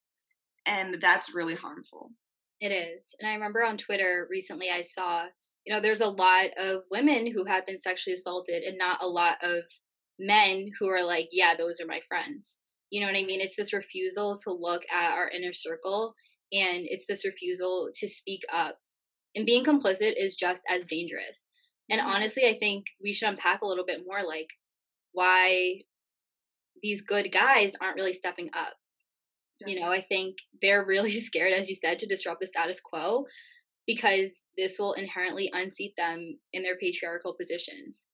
and 0.67 0.99
that's 1.01 1.35
really 1.35 1.55
harmful. 1.55 2.11
It 2.61 2.71
is. 2.71 3.15
And 3.19 3.29
I 3.29 3.35
remember 3.35 3.65
on 3.65 3.77
Twitter 3.77 4.27
recently 4.31 4.71
I 4.71 4.83
saw, 4.83 5.25
you 5.67 5.75
know, 5.75 5.81
there's 5.81 6.01
a 6.01 6.07
lot 6.07 6.51
of 6.57 6.83
women 6.91 7.27
who 7.33 7.45
have 7.45 7.67
been 7.67 7.79
sexually 7.79 8.15
assaulted 8.15 8.63
and 8.63 8.79
not 8.79 9.03
a 9.03 9.07
lot 9.07 9.37
of 9.43 9.65
men 10.19 10.71
who 10.79 10.89
are 10.89 11.05
like, 11.05 11.29
yeah, 11.33 11.55
those 11.57 11.81
are 11.81 11.87
my 11.87 12.01
friends. 12.09 12.59
You 12.91 13.01
know 13.01 13.07
what 13.07 13.19
I 13.19 13.25
mean? 13.25 13.41
It's 13.41 13.57
this 13.57 13.73
refusal 13.73 14.37
to 14.45 14.53
look 14.53 14.83
at 14.95 15.13
our 15.13 15.29
inner 15.31 15.53
circle 15.53 16.15
and 16.53 16.85
it's 16.85 17.07
this 17.07 17.25
refusal 17.25 17.91
to 17.95 18.07
speak 18.07 18.43
up. 18.53 18.77
And 19.35 19.47
being 19.47 19.65
complicit 19.65 20.13
is 20.17 20.35
just 20.35 20.63
as 20.71 20.87
dangerous. 20.87 21.51
And 21.91 22.01
mm-hmm. 22.01 22.11
honestly, 22.11 22.47
I 22.47 22.59
think 22.59 22.87
we 23.03 23.13
should 23.13 23.29
unpack 23.29 23.63
a 23.63 23.67
little 23.67 23.87
bit 23.87 24.03
more 24.07 24.23
like 24.23 24.49
why 25.13 25.81
these 26.83 27.03
good 27.03 27.33
guys 27.33 27.75
aren't 27.81 27.97
really 27.97 28.13
stepping 28.13 28.51
up 28.57 28.75
you 29.67 29.81
know, 29.81 29.91
I 29.91 30.01
think 30.01 30.37
they're 30.61 30.85
really 30.87 31.11
scared, 31.13 31.53
as 31.53 31.69
you 31.69 31.75
said, 31.75 31.99
to 32.01 32.07
disrupt 32.07 32.41
the 32.41 32.47
status 32.47 32.81
quo 32.81 33.25
because 33.87 34.43
this 34.57 34.79
will 34.79 34.93
inherently 34.93 35.51
unseat 35.53 35.95
them 35.97 36.39
in 36.53 36.63
their 36.63 36.77
patriarchal 36.79 37.35
positions. 37.39 38.07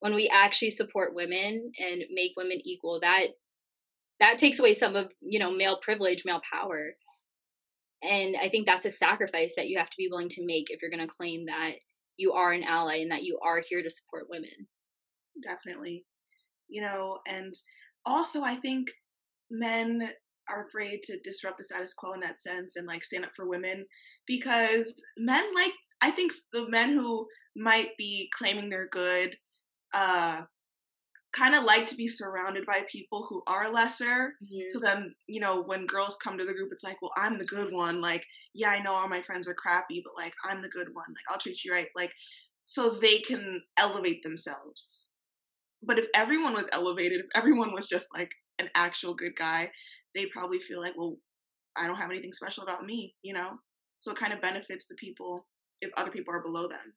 when 0.00 0.14
we 0.14 0.28
actually 0.28 0.70
support 0.70 1.14
women 1.14 1.72
and 1.80 2.04
make 2.12 2.32
women 2.36 2.60
equal, 2.64 3.00
that 3.00 3.28
that 4.20 4.38
takes 4.38 4.58
away 4.58 4.72
some 4.72 4.94
of 4.96 5.10
you 5.20 5.38
know 5.38 5.50
male 5.50 5.78
privilege, 5.82 6.24
male 6.24 6.42
power. 6.52 6.94
And 8.02 8.36
I 8.40 8.48
think 8.48 8.66
that's 8.66 8.86
a 8.86 8.90
sacrifice 8.90 9.54
that 9.56 9.68
you 9.68 9.78
have 9.78 9.90
to 9.90 9.96
be 9.98 10.08
willing 10.08 10.28
to 10.30 10.46
make 10.46 10.66
if 10.70 10.80
you're 10.80 10.90
going 10.90 11.06
to 11.06 11.12
claim 11.12 11.46
that 11.46 11.72
you 12.16 12.32
are 12.32 12.52
an 12.52 12.62
ally 12.62 12.96
and 12.98 13.10
that 13.10 13.24
you 13.24 13.40
are 13.42 13.60
here 13.60 13.82
to 13.82 13.90
support 13.90 14.26
women. 14.30 14.68
Definitely. 15.42 16.04
You 16.68 16.82
know, 16.82 17.18
and 17.26 17.54
also 18.04 18.42
I 18.42 18.56
think 18.56 18.88
men 19.50 20.10
are 20.50 20.66
afraid 20.66 21.02
to 21.04 21.18
disrupt 21.22 21.58
the 21.58 21.64
status 21.64 21.94
quo 21.94 22.12
in 22.12 22.20
that 22.20 22.40
sense 22.40 22.72
and 22.76 22.86
like 22.86 23.04
stand 23.04 23.24
up 23.24 23.32
for 23.36 23.48
women 23.48 23.84
because 24.26 24.94
men 25.16 25.44
like 25.54 25.72
I 26.00 26.10
think 26.10 26.32
the 26.52 26.68
men 26.68 26.90
who 26.90 27.26
might 27.56 27.90
be 27.98 28.30
claiming 28.36 28.68
they're 28.68 28.88
good 28.88 29.36
uh 29.92 30.42
kind 31.32 31.54
of 31.54 31.64
like 31.64 31.86
to 31.86 31.94
be 31.94 32.08
surrounded 32.08 32.64
by 32.66 32.82
people 32.90 33.26
who 33.28 33.42
are 33.46 33.70
lesser. 33.70 34.34
Mm-hmm. 34.42 34.68
So 34.72 34.80
then, 34.80 35.14
you 35.26 35.40
know, 35.40 35.62
when 35.62 35.86
girls 35.86 36.16
come 36.22 36.38
to 36.38 36.44
the 36.44 36.52
group, 36.52 36.70
it's 36.72 36.82
like, 36.84 37.00
well, 37.02 37.12
I'm 37.16 37.38
the 37.38 37.44
good 37.44 37.72
one. 37.72 38.00
Like, 38.00 38.24
yeah, 38.54 38.70
I 38.70 38.82
know 38.82 38.92
all 38.92 39.08
my 39.08 39.22
friends 39.22 39.48
are 39.48 39.54
crappy, 39.54 40.02
but 40.04 40.20
like, 40.20 40.32
I'm 40.48 40.62
the 40.62 40.70
good 40.70 40.88
one. 40.92 41.06
Like, 41.08 41.24
I'll 41.30 41.38
treat 41.38 41.64
you 41.64 41.72
right. 41.72 41.88
Like, 41.94 42.12
so 42.64 42.98
they 43.00 43.18
can 43.18 43.62
elevate 43.76 44.22
themselves. 44.22 45.06
But 45.82 45.98
if 45.98 46.06
everyone 46.14 46.54
was 46.54 46.66
elevated, 46.72 47.20
if 47.20 47.26
everyone 47.34 47.72
was 47.72 47.88
just 47.88 48.06
like 48.14 48.30
an 48.58 48.68
actual 48.74 49.14
good 49.14 49.36
guy, 49.38 49.70
they 50.14 50.26
probably 50.26 50.60
feel 50.60 50.80
like, 50.80 50.96
well, 50.96 51.16
I 51.76 51.86
don't 51.86 51.96
have 51.96 52.10
anything 52.10 52.32
special 52.32 52.62
about 52.64 52.84
me, 52.84 53.14
you 53.22 53.34
know? 53.34 53.58
So 54.00 54.12
it 54.12 54.18
kind 54.18 54.32
of 54.32 54.40
benefits 54.40 54.86
the 54.88 54.96
people 54.96 55.46
if 55.80 55.90
other 55.96 56.10
people 56.10 56.34
are 56.34 56.42
below 56.42 56.68
them. 56.68 56.94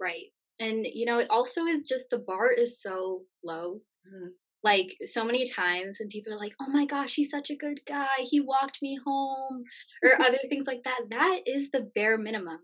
Right. 0.00 0.26
And, 0.58 0.86
you 0.92 1.06
know, 1.06 1.18
it 1.18 1.30
also 1.30 1.66
is 1.66 1.84
just 1.84 2.06
the 2.10 2.18
bar 2.18 2.50
is 2.50 2.80
so 2.80 3.22
low. 3.44 3.80
Mm-hmm. 4.06 4.28
Like 4.64 4.94
so 5.04 5.24
many 5.24 5.44
times 5.44 5.98
when 5.98 6.08
people 6.08 6.32
are 6.32 6.38
like, 6.38 6.54
oh 6.60 6.70
my 6.70 6.86
gosh, 6.86 7.14
he's 7.14 7.30
such 7.30 7.50
a 7.50 7.56
good 7.56 7.80
guy. 7.86 8.18
He 8.18 8.40
walked 8.40 8.78
me 8.80 8.98
home 9.04 9.64
or 10.02 10.20
other 10.24 10.38
things 10.48 10.66
like 10.66 10.84
that. 10.84 11.00
That 11.10 11.40
is 11.46 11.70
the 11.70 11.90
bare 11.94 12.16
minimum. 12.16 12.60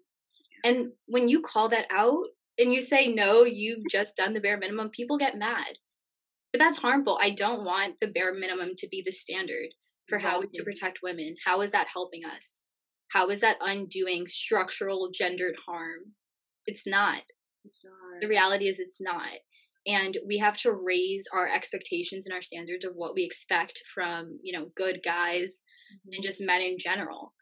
And 0.65 0.89
when 1.07 1.29
you 1.29 1.41
call 1.41 1.69
that 1.71 1.87
out 1.91 2.25
and 2.57 2.73
you 2.73 2.81
say, 2.81 3.09
no, 3.09 3.45
you've 3.45 3.85
just 3.91 4.17
done 4.17 4.33
the 4.33 4.41
bare 4.41 4.59
minimum, 4.59 4.91
people 4.91 5.19
get 5.19 5.39
mad. 5.39 5.79
But 6.53 6.61
that's 6.61 6.79
harmful. 6.79 7.19
I 7.21 7.31
don't 7.31 7.65
want 7.65 7.97
the 8.01 8.07
bare 8.07 8.33
minimum 8.33 8.71
to 8.79 8.89
be 8.89 9.03
the 9.05 9.13
standard 9.13 9.69
for 10.09 10.17
exactly. 10.17 10.31
how 10.31 10.41
we 10.41 10.49
should 10.55 10.65
protect 10.65 10.99
women. 11.03 11.35
How 11.45 11.61
is 11.61 11.73
that 11.73 11.89
helping 11.93 12.25
us? 12.25 12.63
How 13.11 13.29
is 13.29 13.41
that 13.41 13.57
undoing 13.61 14.27
structural 14.27 15.11
gendered 15.13 15.57
harm? 15.67 16.15
It's 16.67 16.87
not. 16.87 17.23
It's 17.65 17.85
not. 17.85 18.21
The 18.21 18.29
reality 18.29 18.69
is, 18.69 18.79
it's 18.79 19.01
not. 19.01 19.39
And 19.87 20.19
we 20.27 20.39
have 20.39 20.57
to 20.59 20.73
raise 20.73 21.27
our 21.33 21.49
expectations 21.49 22.27
and 22.27 22.35
our 22.35 22.43
standards 22.43 22.85
of 22.85 22.93
what 22.95 23.15
we 23.15 23.25
expect 23.25 23.83
from, 23.95 24.39
you 24.43 24.59
know, 24.59 24.71
good 24.77 25.01
guys 25.05 25.65
mm-hmm. 25.93 26.15
and 26.15 26.23
just 26.23 26.43
men 26.43 26.61
in 26.61 26.79
general. 26.79 27.33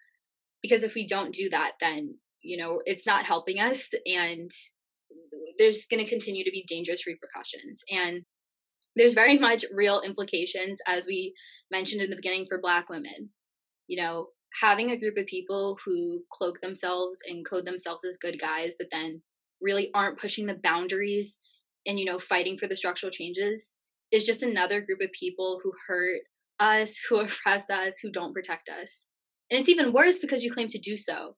Because 0.62 0.84
if 0.84 0.94
we 0.94 1.06
don't 1.06 1.34
do 1.34 1.48
that, 1.50 1.72
then, 1.80 2.18
you 2.42 2.56
know, 2.56 2.80
it's 2.84 3.06
not 3.06 3.26
helping 3.26 3.58
us 3.58 3.90
and 4.04 4.50
there's 5.58 5.86
going 5.86 6.04
to 6.04 6.08
continue 6.08 6.44
to 6.44 6.50
be 6.50 6.64
dangerous 6.68 7.06
repercussions. 7.06 7.82
And 7.90 8.22
there's 8.96 9.14
very 9.14 9.38
much 9.38 9.64
real 9.72 10.00
implications, 10.00 10.80
as 10.86 11.06
we 11.06 11.34
mentioned 11.70 12.02
in 12.02 12.10
the 12.10 12.16
beginning, 12.16 12.46
for 12.48 12.60
Black 12.60 12.88
women. 12.88 13.30
You 13.86 14.02
know, 14.02 14.28
having 14.60 14.90
a 14.90 14.98
group 14.98 15.16
of 15.16 15.26
people 15.26 15.78
who 15.84 16.22
cloak 16.32 16.60
themselves 16.60 17.18
and 17.28 17.46
code 17.48 17.66
themselves 17.66 18.04
as 18.04 18.16
good 18.16 18.38
guys, 18.40 18.74
but 18.78 18.88
then 18.90 19.22
really 19.60 19.90
aren't 19.94 20.18
pushing 20.18 20.46
the 20.46 20.58
boundaries 20.62 21.38
and, 21.86 21.98
you 21.98 22.04
know, 22.04 22.18
fighting 22.18 22.58
for 22.58 22.66
the 22.66 22.76
structural 22.76 23.12
changes 23.12 23.74
is 24.12 24.24
just 24.24 24.42
another 24.42 24.80
group 24.80 25.00
of 25.00 25.10
people 25.12 25.60
who 25.62 25.72
hurt 25.86 26.20
us, 26.58 27.00
who 27.08 27.20
oppress 27.20 27.68
us, 27.70 27.98
who 27.98 28.10
don't 28.10 28.34
protect 28.34 28.68
us. 28.68 29.06
And 29.50 29.60
it's 29.60 29.68
even 29.68 29.92
worse 29.92 30.18
because 30.18 30.42
you 30.42 30.52
claim 30.52 30.68
to 30.68 30.78
do 30.78 30.96
so. 30.96 31.36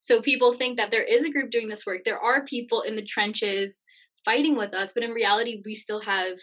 So 0.00 0.20
people 0.20 0.54
think 0.54 0.78
that 0.78 0.90
there 0.90 1.04
is 1.04 1.24
a 1.24 1.30
group 1.30 1.50
doing 1.50 1.68
this 1.68 1.86
work. 1.86 2.02
There 2.04 2.18
are 2.18 2.44
people 2.44 2.82
in 2.82 2.96
the 2.96 3.04
trenches 3.04 3.82
fighting 4.24 4.56
with 4.56 4.74
us, 4.74 4.92
but 4.92 5.04
in 5.04 5.12
reality, 5.12 5.62
we 5.64 5.74
still 5.74 6.00
have 6.00 6.38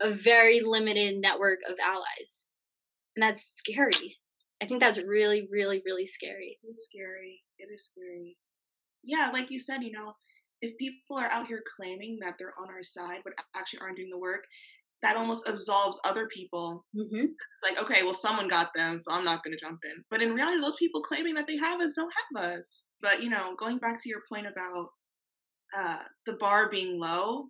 a 0.00 0.14
very 0.14 0.60
limited 0.64 1.20
network 1.20 1.58
of 1.68 1.76
allies. 1.82 2.46
And 3.16 3.22
that's 3.22 3.50
scary. 3.56 4.16
I 4.62 4.66
think 4.66 4.80
that's 4.80 4.98
really, 4.98 5.48
really, 5.50 5.82
really 5.84 6.06
scary. 6.06 6.58
It's 6.62 6.86
scary. 6.86 7.40
It 7.58 7.68
is 7.72 7.90
scary. 7.92 8.36
Yeah, 9.04 9.30
like 9.32 9.50
you 9.50 9.60
said, 9.60 9.82
you 9.82 9.92
know, 9.92 10.12
if 10.60 10.76
people 10.78 11.16
are 11.16 11.30
out 11.30 11.46
here 11.46 11.62
claiming 11.76 12.18
that 12.20 12.34
they're 12.38 12.54
on 12.60 12.68
our 12.68 12.82
side 12.82 13.20
but 13.24 13.34
actually 13.54 13.80
aren't 13.80 13.96
doing 13.96 14.10
the 14.10 14.18
work, 14.18 14.44
that 15.02 15.16
almost 15.16 15.48
absolves 15.48 15.98
other 16.04 16.26
people. 16.26 16.84
Mm-hmm. 16.96 17.26
It's 17.26 17.62
like, 17.62 17.80
okay, 17.80 18.02
well, 18.02 18.14
someone 18.14 18.48
got 18.48 18.70
them, 18.74 18.98
so 19.00 19.12
I'm 19.12 19.24
not 19.24 19.44
going 19.44 19.56
to 19.56 19.64
jump 19.64 19.78
in. 19.84 20.04
But 20.10 20.22
in 20.22 20.34
reality, 20.34 20.60
those 20.60 20.76
people 20.76 21.02
claiming 21.02 21.34
that 21.34 21.46
they 21.46 21.56
have 21.56 21.80
us 21.80 21.94
don't 21.94 22.12
have 22.34 22.58
us. 22.58 22.64
But 23.00 23.22
you 23.22 23.30
know, 23.30 23.54
going 23.56 23.78
back 23.78 24.02
to 24.02 24.08
your 24.08 24.22
point 24.28 24.46
about 24.46 24.88
uh, 25.76 26.02
the 26.26 26.32
bar 26.40 26.68
being 26.68 26.98
low, 26.98 27.46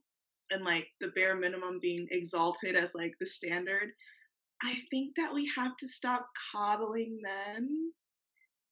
and 0.50 0.64
like 0.64 0.86
the 1.00 1.08
bare 1.08 1.36
minimum 1.36 1.78
being 1.80 2.06
exalted 2.10 2.74
as 2.74 2.94
like 2.94 3.12
the 3.20 3.26
standard, 3.26 3.90
I 4.62 4.74
think 4.90 5.14
that 5.16 5.32
we 5.32 5.50
have 5.56 5.76
to 5.78 5.88
stop 5.88 6.26
coddling 6.52 7.20
men. 7.22 7.92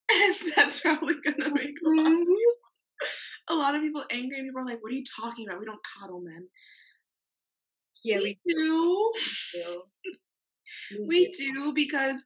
And 0.09 0.35
that's 0.55 0.79
probably 0.79 1.15
gonna 1.15 1.53
make 1.53 1.75
a 1.85 1.89
lot, 1.89 2.07
mm-hmm. 2.07 3.49
a 3.49 3.55
lot 3.55 3.75
of 3.75 3.81
people 3.81 4.05
angry. 4.09 4.41
People 4.41 4.61
are 4.61 4.65
like, 4.65 4.81
"What 4.81 4.93
are 4.93 4.95
you 4.95 5.03
talking 5.03 5.45
about? 5.45 5.59
We 5.59 5.65
don't 5.65 5.81
coddle 5.99 6.21
men." 6.21 6.47
Yeah, 8.05 8.19
we, 8.19 8.39
we 8.45 8.53
do. 8.53 9.11
do. 9.53 9.81
we 11.07 11.29
do 11.31 11.73
because, 11.73 12.23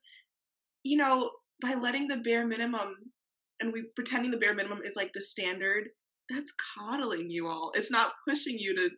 you 0.84 0.98
know, 0.98 1.32
by 1.60 1.74
letting 1.74 2.08
the 2.08 2.18
bare 2.18 2.46
minimum 2.46 2.94
and 3.60 3.72
we 3.72 3.86
pretending 3.96 4.32
the 4.32 4.38
bare 4.38 4.54
minimum 4.54 4.82
is 4.84 4.96
like 4.96 5.12
the 5.14 5.22
standard, 5.22 5.90
that's 6.30 6.54
coddling 6.78 7.30
you 7.30 7.48
all. 7.48 7.72
It's 7.76 7.92
not 7.92 8.14
pushing 8.28 8.58
you 8.58 8.76
to 8.76 8.90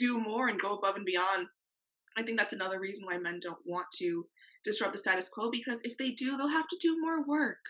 do 0.00 0.18
more 0.18 0.48
and 0.48 0.60
go 0.60 0.76
above 0.76 0.96
and 0.96 1.04
beyond. 1.04 1.46
I 2.16 2.22
think 2.22 2.38
that's 2.38 2.52
another 2.52 2.80
reason 2.80 3.04
why 3.06 3.18
men 3.18 3.38
don't 3.40 3.60
want 3.64 3.86
to 3.98 4.24
disrupt 4.64 4.92
the 4.92 4.98
status 4.98 5.28
quo 5.28 5.50
because 5.50 5.80
if 5.84 5.96
they 5.98 6.12
do, 6.12 6.36
they'll 6.36 6.48
have 6.48 6.68
to 6.68 6.78
do 6.80 7.00
more 7.00 7.24
work. 7.24 7.60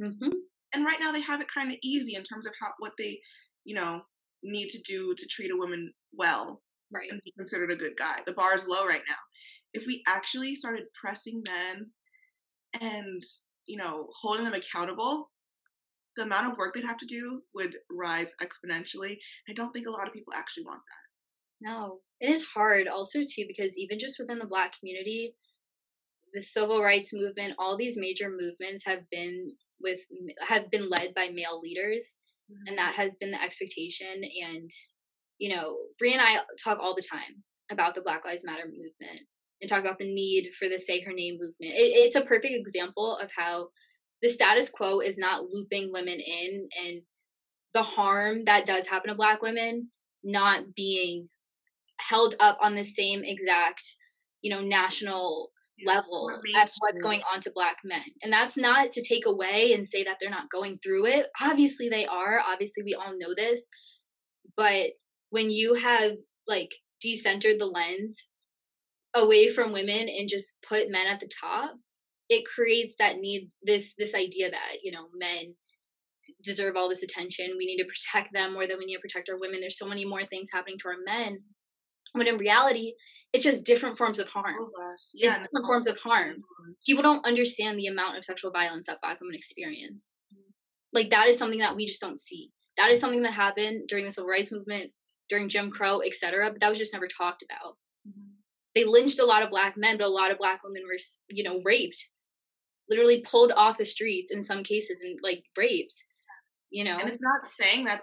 Mm-hmm. 0.00 0.30
And 0.74 0.84
right 0.84 0.98
now 1.00 1.12
they 1.12 1.20
have 1.20 1.40
it 1.40 1.48
kind 1.54 1.70
of 1.70 1.78
easy 1.82 2.14
in 2.14 2.22
terms 2.22 2.46
of 2.46 2.52
how 2.60 2.68
what 2.78 2.92
they, 2.98 3.20
you 3.64 3.74
know, 3.74 4.02
need 4.42 4.68
to 4.70 4.80
do 4.82 5.14
to 5.16 5.26
treat 5.26 5.50
a 5.50 5.56
woman 5.56 5.92
well 6.12 6.62
right. 6.92 7.10
and 7.10 7.20
be 7.24 7.32
considered 7.38 7.70
a 7.70 7.76
good 7.76 7.96
guy. 7.98 8.16
The 8.26 8.32
bar 8.32 8.54
is 8.54 8.66
low 8.66 8.86
right 8.86 9.02
now. 9.08 9.14
If 9.74 9.86
we 9.86 10.02
actually 10.06 10.54
started 10.56 10.84
pressing 11.00 11.42
men 11.46 11.90
and 12.80 13.22
you 13.66 13.76
know 13.76 14.08
holding 14.20 14.44
them 14.44 14.54
accountable, 14.54 15.30
the 16.16 16.24
amount 16.24 16.50
of 16.50 16.58
work 16.58 16.74
they'd 16.74 16.84
have 16.84 16.98
to 16.98 17.06
do 17.06 17.42
would 17.54 17.76
rise 17.90 18.28
exponentially. 18.42 19.16
I 19.48 19.52
don't 19.54 19.72
think 19.72 19.86
a 19.86 19.90
lot 19.90 20.06
of 20.06 20.12
people 20.12 20.34
actually 20.34 20.64
want 20.64 20.80
that. 20.80 21.11
No, 21.62 22.00
it 22.20 22.28
is 22.28 22.44
hard 22.44 22.88
also 22.88 23.20
too 23.20 23.44
because 23.46 23.78
even 23.78 23.98
just 23.98 24.18
within 24.18 24.38
the 24.38 24.46
Black 24.46 24.78
community, 24.78 25.34
the 26.34 26.40
civil 26.40 26.82
rights 26.82 27.12
movement, 27.14 27.54
all 27.58 27.76
these 27.76 27.96
major 27.96 28.28
movements 28.28 28.84
have 28.84 29.08
been 29.10 29.54
with 29.80 30.00
have 30.46 30.70
been 30.70 30.90
led 30.90 31.14
by 31.14 31.28
male 31.28 31.60
leaders, 31.60 32.18
mm-hmm. 32.50 32.66
and 32.66 32.78
that 32.78 32.94
has 32.96 33.14
been 33.16 33.30
the 33.30 33.42
expectation. 33.42 34.22
And 34.44 34.70
you 35.38 35.54
know, 35.54 35.76
Brie 35.98 36.12
and 36.12 36.22
I 36.22 36.38
talk 36.62 36.78
all 36.80 36.96
the 36.96 37.06
time 37.08 37.44
about 37.70 37.94
the 37.94 38.02
Black 38.02 38.24
Lives 38.24 38.44
Matter 38.44 38.66
movement 38.66 39.20
and 39.60 39.68
talk 39.68 39.80
about 39.80 39.98
the 39.98 40.12
need 40.12 40.50
for 40.58 40.68
the 40.68 40.78
Say 40.78 41.00
Her 41.00 41.12
Name 41.12 41.34
movement. 41.34 41.74
It, 41.74 41.94
it's 41.94 42.16
a 42.16 42.22
perfect 42.22 42.54
example 42.54 43.16
of 43.16 43.30
how 43.36 43.68
the 44.20 44.28
status 44.28 44.68
quo 44.68 45.00
is 45.00 45.18
not 45.18 45.44
looping 45.44 45.92
women 45.92 46.18
in 46.18 46.68
and 46.84 47.02
the 47.74 47.82
harm 47.82 48.44
that 48.44 48.66
does 48.66 48.88
happen 48.88 49.08
to 49.10 49.14
Black 49.14 49.42
women 49.42 49.90
not 50.24 50.74
being 50.74 51.28
held 52.08 52.34
up 52.40 52.58
on 52.60 52.74
the 52.74 52.84
same 52.84 53.22
exact, 53.24 53.82
you 54.42 54.54
know, 54.54 54.60
national 54.60 55.50
level 55.86 56.30
as 56.56 56.74
what's 56.78 57.00
going 57.00 57.22
on 57.32 57.40
to 57.40 57.52
black 57.54 57.78
men. 57.84 58.02
And 58.22 58.32
that's 58.32 58.56
not 58.56 58.90
to 58.92 59.02
take 59.02 59.26
away 59.26 59.72
and 59.72 59.86
say 59.86 60.04
that 60.04 60.18
they're 60.20 60.30
not 60.30 60.50
going 60.50 60.78
through 60.82 61.06
it. 61.06 61.26
Obviously 61.40 61.88
they 61.88 62.06
are. 62.06 62.40
Obviously 62.40 62.82
we 62.84 62.94
all 62.94 63.14
know 63.16 63.34
this. 63.36 63.68
But 64.56 64.90
when 65.30 65.50
you 65.50 65.74
have 65.74 66.12
like 66.46 66.70
decentered 67.04 67.58
the 67.58 67.66
lens 67.66 68.28
away 69.14 69.48
from 69.48 69.72
women 69.72 70.08
and 70.08 70.28
just 70.28 70.56
put 70.68 70.90
men 70.90 71.06
at 71.06 71.20
the 71.20 71.30
top, 71.40 71.74
it 72.28 72.44
creates 72.46 72.94
that 72.98 73.16
need 73.16 73.50
this 73.62 73.94
this 73.98 74.14
idea 74.14 74.50
that, 74.50 74.82
you 74.82 74.92
know, 74.92 75.06
men 75.14 75.54
deserve 76.42 76.76
all 76.76 76.88
this 76.88 77.02
attention. 77.02 77.54
We 77.58 77.66
need 77.66 77.82
to 77.82 77.88
protect 77.88 78.32
them 78.32 78.54
more 78.54 78.66
than 78.66 78.78
we 78.78 78.86
need 78.86 78.96
to 78.96 79.00
protect 79.00 79.28
our 79.28 79.38
women. 79.38 79.60
There's 79.60 79.78
so 79.78 79.86
many 79.86 80.04
more 80.04 80.24
things 80.24 80.50
happening 80.52 80.78
to 80.80 80.88
our 80.88 80.96
men 81.04 81.42
when 82.12 82.26
in 82.26 82.36
reality, 82.36 82.94
it's 83.32 83.44
just 83.44 83.64
different 83.64 83.96
forms 83.96 84.18
of 84.18 84.28
harm. 84.28 84.68
Yeah, 85.14 85.30
it's 85.30 85.40
different 85.40 85.66
forms 85.66 85.86
of 85.86 85.98
harm. 85.98 86.42
People 86.86 87.02
don't 87.02 87.24
understand 87.24 87.78
the 87.78 87.86
amount 87.86 88.18
of 88.18 88.24
sexual 88.24 88.50
violence 88.50 88.86
that 88.86 89.00
Black 89.00 89.20
women 89.20 89.34
experience. 89.34 90.14
Mm-hmm. 90.32 90.50
Like 90.92 91.10
that 91.10 91.28
is 91.28 91.38
something 91.38 91.60
that 91.60 91.76
we 91.76 91.86
just 91.86 92.00
don't 92.00 92.18
see. 92.18 92.50
That 92.76 92.90
is 92.90 93.00
something 93.00 93.22
that 93.22 93.32
happened 93.32 93.88
during 93.88 94.04
the 94.04 94.10
civil 94.10 94.28
rights 94.28 94.52
movement, 94.52 94.92
during 95.28 95.48
Jim 95.48 95.70
Crow, 95.70 96.00
etc. 96.02 96.50
But 96.50 96.60
that 96.60 96.68
was 96.68 96.78
just 96.78 96.92
never 96.92 97.08
talked 97.08 97.42
about. 97.42 97.76
Mm-hmm. 98.06 98.28
They 98.74 98.84
lynched 98.84 99.18
a 99.18 99.26
lot 99.26 99.42
of 99.42 99.50
black 99.50 99.76
men, 99.76 99.98
but 99.98 100.06
a 100.06 100.08
lot 100.08 100.30
of 100.30 100.38
black 100.38 100.62
women 100.64 100.82
were, 100.86 100.98
you 101.28 101.44
know, 101.44 101.60
raped, 101.64 102.08
literally 102.88 103.22
pulled 103.22 103.52
off 103.52 103.78
the 103.78 103.84
streets 103.84 104.30
in 104.30 104.42
some 104.42 104.62
cases 104.62 105.00
and 105.02 105.18
like 105.22 105.44
raped. 105.56 106.04
You 106.70 106.84
know, 106.84 106.96
and 106.98 107.10
it's 107.10 107.22
not 107.22 107.46
saying 107.46 107.84
that 107.84 108.00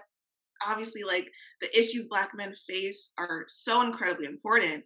obviously 0.66 1.02
like 1.02 1.28
the 1.60 1.78
issues 1.78 2.06
black 2.08 2.30
men 2.34 2.52
face 2.68 3.12
are 3.18 3.44
so 3.48 3.82
incredibly 3.82 4.26
important 4.26 4.84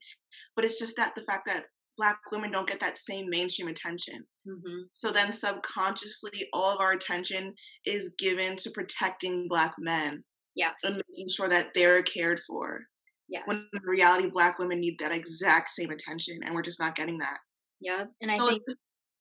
but 0.56 0.64
it's 0.64 0.78
just 0.78 0.96
that 0.96 1.14
the 1.14 1.22
fact 1.22 1.46
that 1.46 1.64
black 1.96 2.18
women 2.32 2.50
don't 2.50 2.68
get 2.68 2.80
that 2.80 2.98
same 2.98 3.26
mainstream 3.28 3.68
attention. 3.68 4.24
Mm-hmm. 4.46 4.82
so 4.92 5.10
then 5.10 5.32
subconsciously 5.32 6.48
all 6.52 6.70
of 6.70 6.80
our 6.80 6.92
attention 6.92 7.54
is 7.86 8.10
given 8.18 8.56
to 8.58 8.70
protecting 8.72 9.46
black 9.48 9.74
men 9.78 10.22
yes. 10.54 10.74
and 10.82 11.00
making 11.08 11.28
sure 11.34 11.48
that 11.48 11.68
they're 11.74 12.02
cared 12.02 12.42
for 12.46 12.80
yes. 13.26 13.44
when 13.46 13.56
in 13.56 13.88
reality 13.88 14.28
black 14.28 14.58
women 14.58 14.80
need 14.80 14.96
that 15.00 15.12
exact 15.12 15.70
same 15.70 15.88
attention 15.88 16.40
and 16.44 16.54
we're 16.54 16.62
just 16.62 16.78
not 16.78 16.94
getting 16.94 17.16
that. 17.18 17.38
Yeah 17.80 18.04
and 18.20 18.30
i 18.30 18.36
so 18.36 18.50
think 18.50 18.62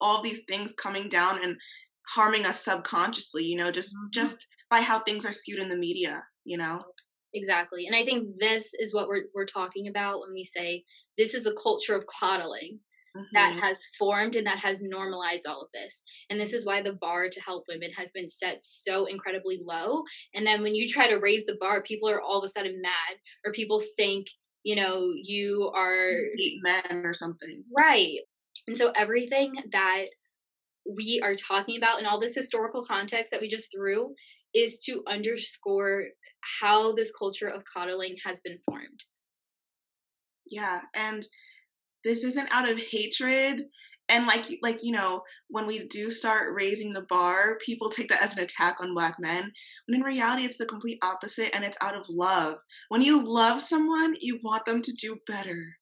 all 0.01 0.21
these 0.21 0.41
things 0.49 0.73
coming 0.77 1.07
down 1.07 1.41
and 1.41 1.55
harming 2.09 2.45
us 2.45 2.65
subconsciously 2.65 3.45
you 3.45 3.55
know 3.55 3.71
just 3.71 3.95
mm-hmm. 3.95 4.07
just 4.11 4.45
by 4.69 4.81
how 4.81 4.99
things 4.99 5.25
are 5.25 5.33
skewed 5.33 5.59
in 5.59 5.69
the 5.69 5.77
media 5.77 6.21
you 6.45 6.57
know 6.57 6.79
exactly 7.33 7.85
and 7.87 7.95
i 7.95 8.03
think 8.03 8.27
this 8.39 8.73
is 8.79 8.93
what 8.93 9.07
we're 9.07 9.23
we're 9.33 9.45
talking 9.45 9.87
about 9.87 10.19
when 10.19 10.33
we 10.33 10.43
say 10.43 10.83
this 11.17 11.33
is 11.33 11.43
the 11.43 11.57
culture 11.61 11.95
of 11.95 12.05
coddling 12.05 12.79
mm-hmm. 13.15 13.23
that 13.33 13.59
has 13.59 13.85
formed 13.97 14.35
and 14.35 14.45
that 14.45 14.59
has 14.59 14.81
normalized 14.83 15.45
all 15.47 15.61
of 15.61 15.69
this 15.73 16.03
and 16.29 16.39
this 16.39 16.53
is 16.53 16.65
why 16.65 16.81
the 16.81 16.93
bar 16.93 17.27
to 17.29 17.41
help 17.41 17.63
women 17.67 17.91
has 17.91 18.11
been 18.11 18.27
set 18.27 18.61
so 18.61 19.05
incredibly 19.05 19.59
low 19.65 20.03
and 20.35 20.45
then 20.45 20.61
when 20.61 20.75
you 20.75 20.87
try 20.87 21.07
to 21.07 21.19
raise 21.19 21.45
the 21.45 21.57
bar 21.59 21.81
people 21.81 22.09
are 22.09 22.21
all 22.21 22.37
of 22.37 22.43
a 22.43 22.47
sudden 22.47 22.81
mad 22.81 23.17
or 23.45 23.51
people 23.51 23.81
think 23.97 24.27
you 24.63 24.75
know 24.75 25.11
you 25.15 25.71
are 25.75 26.11
men 26.61 27.05
or 27.05 27.13
something 27.13 27.63
right 27.75 28.19
and 28.67 28.77
so 28.77 28.91
everything 28.95 29.53
that 29.71 30.05
we 30.85 31.21
are 31.23 31.35
talking 31.35 31.77
about 31.77 31.99
in 31.99 32.05
all 32.05 32.19
this 32.19 32.35
historical 32.35 32.83
context 32.83 33.31
that 33.31 33.41
we 33.41 33.47
just 33.47 33.71
threw 33.71 34.13
is 34.53 34.79
to 34.85 35.03
underscore 35.07 36.05
how 36.61 36.93
this 36.93 37.11
culture 37.11 37.47
of 37.47 37.63
coddling 37.71 38.15
has 38.25 38.41
been 38.41 38.59
formed. 38.65 39.03
Yeah, 40.45 40.81
and 40.93 41.25
this 42.03 42.23
isn't 42.23 42.49
out 42.51 42.69
of 42.69 42.77
hatred 42.77 43.65
and 44.09 44.27
like 44.27 44.45
like 44.61 44.83
you 44.83 44.91
know 44.91 45.23
when 45.47 45.65
we 45.65 45.85
do 45.87 46.11
start 46.11 46.53
raising 46.53 46.93
the 46.93 47.05
bar 47.09 47.57
people 47.65 47.89
take 47.89 48.09
that 48.09 48.21
as 48.21 48.35
an 48.35 48.43
attack 48.43 48.75
on 48.81 48.93
black 48.93 49.15
men 49.19 49.51
when 49.87 49.99
in 49.99 50.05
reality 50.05 50.43
it's 50.43 50.57
the 50.57 50.65
complete 50.65 50.99
opposite 51.01 51.55
and 51.55 51.63
it's 51.63 51.77
out 51.81 51.95
of 51.95 52.07
love. 52.09 52.57
When 52.89 53.01
you 53.01 53.23
love 53.23 53.61
someone 53.61 54.15
you 54.19 54.39
want 54.43 54.65
them 54.65 54.81
to 54.81 54.93
do 54.93 55.17
better. 55.27 55.77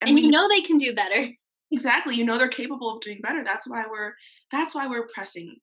And, 0.00 0.10
and 0.10 0.18
you 0.18 0.30
know 0.30 0.48
they 0.48 0.60
can 0.60 0.78
do 0.78 0.94
better. 0.94 1.28
Exactly 1.72 2.14
you 2.14 2.24
know 2.24 2.38
they're 2.38 2.48
capable 2.48 2.94
of 2.94 3.02
doing 3.02 3.20
better. 3.22 3.42
That's 3.44 3.68
why 3.68 3.84
we're 3.90 4.14
that's 4.52 4.74
why 4.74 4.86
we're 4.86 5.08
pressing 5.12 5.56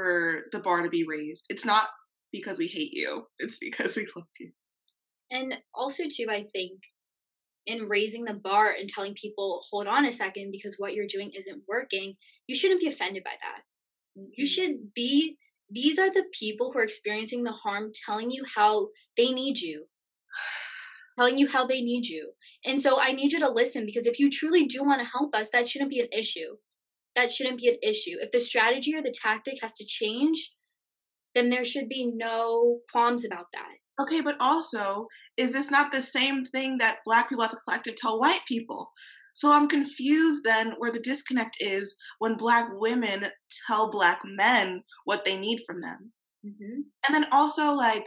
for 0.00 0.44
the 0.52 0.60
bar 0.60 0.80
to 0.80 0.88
be 0.88 1.04
raised. 1.04 1.44
It's 1.50 1.66
not 1.66 1.88
because 2.32 2.58
we 2.58 2.68
hate 2.68 2.92
you, 2.92 3.26
it's 3.38 3.58
because 3.58 3.96
we 3.96 4.06
love 4.16 4.26
you. 4.38 4.52
And 5.30 5.58
also, 5.74 6.04
too, 6.04 6.26
I 6.30 6.42
think 6.42 6.80
in 7.66 7.86
raising 7.86 8.24
the 8.24 8.32
bar 8.32 8.74
and 8.78 8.88
telling 8.88 9.14
people, 9.14 9.60
hold 9.70 9.86
on 9.86 10.06
a 10.06 10.12
second, 10.12 10.52
because 10.52 10.76
what 10.78 10.94
you're 10.94 11.06
doing 11.06 11.32
isn't 11.36 11.62
working, 11.68 12.14
you 12.46 12.56
shouldn't 12.56 12.80
be 12.80 12.88
offended 12.88 13.22
by 13.24 13.32
that. 13.42 13.60
Mm-hmm. 14.18 14.30
You 14.36 14.46
should 14.46 14.94
be, 14.94 15.36
these 15.68 15.98
are 15.98 16.08
the 16.08 16.24
people 16.32 16.72
who 16.72 16.78
are 16.78 16.84
experiencing 16.84 17.44
the 17.44 17.52
harm 17.52 17.92
telling 18.06 18.30
you 18.30 18.44
how 18.54 18.88
they 19.18 19.32
need 19.32 19.58
you. 19.58 19.84
Telling 21.18 21.36
you 21.36 21.48
how 21.48 21.66
they 21.66 21.82
need 21.82 22.06
you. 22.06 22.30
And 22.64 22.80
so 22.80 22.98
I 22.98 23.12
need 23.12 23.32
you 23.32 23.40
to 23.40 23.50
listen 23.50 23.84
because 23.84 24.06
if 24.06 24.18
you 24.18 24.30
truly 24.30 24.64
do 24.64 24.82
want 24.82 25.02
to 25.02 25.06
help 25.06 25.34
us, 25.34 25.50
that 25.50 25.68
shouldn't 25.68 25.90
be 25.90 26.00
an 26.00 26.08
issue 26.12 26.56
that 27.20 27.32
shouldn't 27.32 27.60
be 27.60 27.68
an 27.68 27.76
issue. 27.82 28.16
If 28.20 28.30
the 28.30 28.40
strategy 28.40 28.94
or 28.94 29.02
the 29.02 29.14
tactic 29.14 29.58
has 29.62 29.72
to 29.74 29.84
change, 29.86 30.52
then 31.34 31.50
there 31.50 31.64
should 31.64 31.88
be 31.88 32.10
no 32.14 32.78
qualms 32.90 33.24
about 33.24 33.46
that. 33.52 34.02
Okay, 34.02 34.20
but 34.20 34.36
also, 34.40 35.06
is 35.36 35.52
this 35.52 35.70
not 35.70 35.92
the 35.92 36.02
same 36.02 36.46
thing 36.46 36.78
that 36.78 36.98
Black 37.04 37.28
people 37.28 37.44
as 37.44 37.52
a 37.52 37.56
collective 37.56 37.96
tell 37.96 38.18
white 38.18 38.40
people? 38.48 38.90
So 39.34 39.52
I'm 39.52 39.68
confused 39.68 40.40
then 40.42 40.72
where 40.78 40.90
the 40.90 41.00
disconnect 41.00 41.56
is 41.60 41.94
when 42.18 42.36
Black 42.36 42.68
women 42.72 43.26
tell 43.66 43.90
Black 43.90 44.20
men 44.24 44.82
what 45.04 45.24
they 45.24 45.36
need 45.36 45.60
from 45.66 45.82
them. 45.82 46.12
Mm-hmm. 46.44 46.80
And 47.06 47.14
then 47.14 47.26
also, 47.30 47.74
like, 47.74 48.06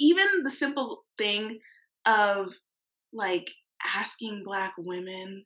even 0.00 0.42
the 0.42 0.50
simple 0.50 1.04
thing 1.18 1.60
of 2.06 2.54
like 3.12 3.50
asking 3.96 4.42
Black 4.44 4.72
women 4.78 5.44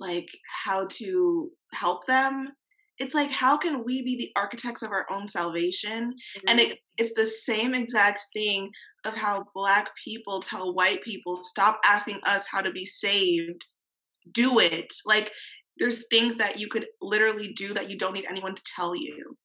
like 0.00 0.28
how 0.64 0.86
to 0.90 1.50
help 1.72 2.06
them 2.06 2.48
it's 2.98 3.14
like 3.14 3.30
how 3.30 3.58
can 3.58 3.84
we 3.84 4.02
be 4.02 4.16
the 4.16 4.32
architects 4.40 4.82
of 4.82 4.90
our 4.90 5.04
own 5.10 5.28
salvation? 5.28 6.14
Mm-hmm. 6.14 6.48
and 6.48 6.60
it, 6.60 6.78
it's 6.96 7.12
the 7.14 7.26
same 7.26 7.74
exact 7.74 8.20
thing 8.32 8.70
of 9.04 9.14
how 9.14 9.44
black 9.54 9.90
people 10.02 10.40
tell 10.40 10.74
white 10.74 11.02
people 11.02 11.36
stop 11.36 11.78
asking 11.84 12.20
us 12.24 12.46
how 12.50 12.62
to 12.62 12.72
be 12.72 12.86
saved. 12.86 13.66
Do 14.32 14.60
it. 14.60 14.94
Like 15.04 15.30
there's 15.78 16.06
things 16.08 16.36
that 16.38 16.58
you 16.58 16.68
could 16.68 16.86
literally 17.02 17.52
do 17.52 17.74
that 17.74 17.90
you 17.90 17.98
don't 17.98 18.14
need 18.14 18.26
anyone 18.30 18.54
to 18.54 18.62
tell 18.74 18.96
you 18.96 19.36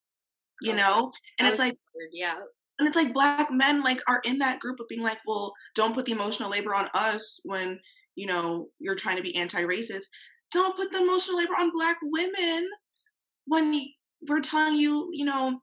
you 0.62 0.74
know? 0.74 1.12
And 1.40 1.48
it's 1.48 1.60
like 1.60 1.76
yeah. 2.14 2.36
and 2.80 2.88
it's 2.88 2.96
like 2.96 3.14
black 3.14 3.52
men 3.52 3.82
like 3.84 4.00
are 4.08 4.22
in 4.24 4.38
that 4.40 4.60
group 4.60 4.80
of 4.80 4.88
being 4.88 5.02
like 5.02 5.20
well 5.26 5.54
don't 5.76 5.94
put 5.94 6.06
the 6.06 6.12
emotional 6.12 6.50
labor 6.50 6.74
on 6.74 6.88
us 6.94 7.40
when 7.44 7.80
you 8.16 8.28
know 8.28 8.68
you're 8.80 8.96
trying 8.96 9.18
to 9.18 9.24
be 9.24 9.36
anti-racist 9.36 10.06
don't 10.52 10.76
put 10.76 10.92
the 10.92 11.02
emotional 11.02 11.38
labor 11.38 11.54
on 11.60 11.72
black 11.72 11.98
women 12.02 12.70
when 13.46 13.86
we're 14.28 14.42
telling 14.42 14.76
you, 14.76 15.10
you 15.12 15.26
know, 15.26 15.60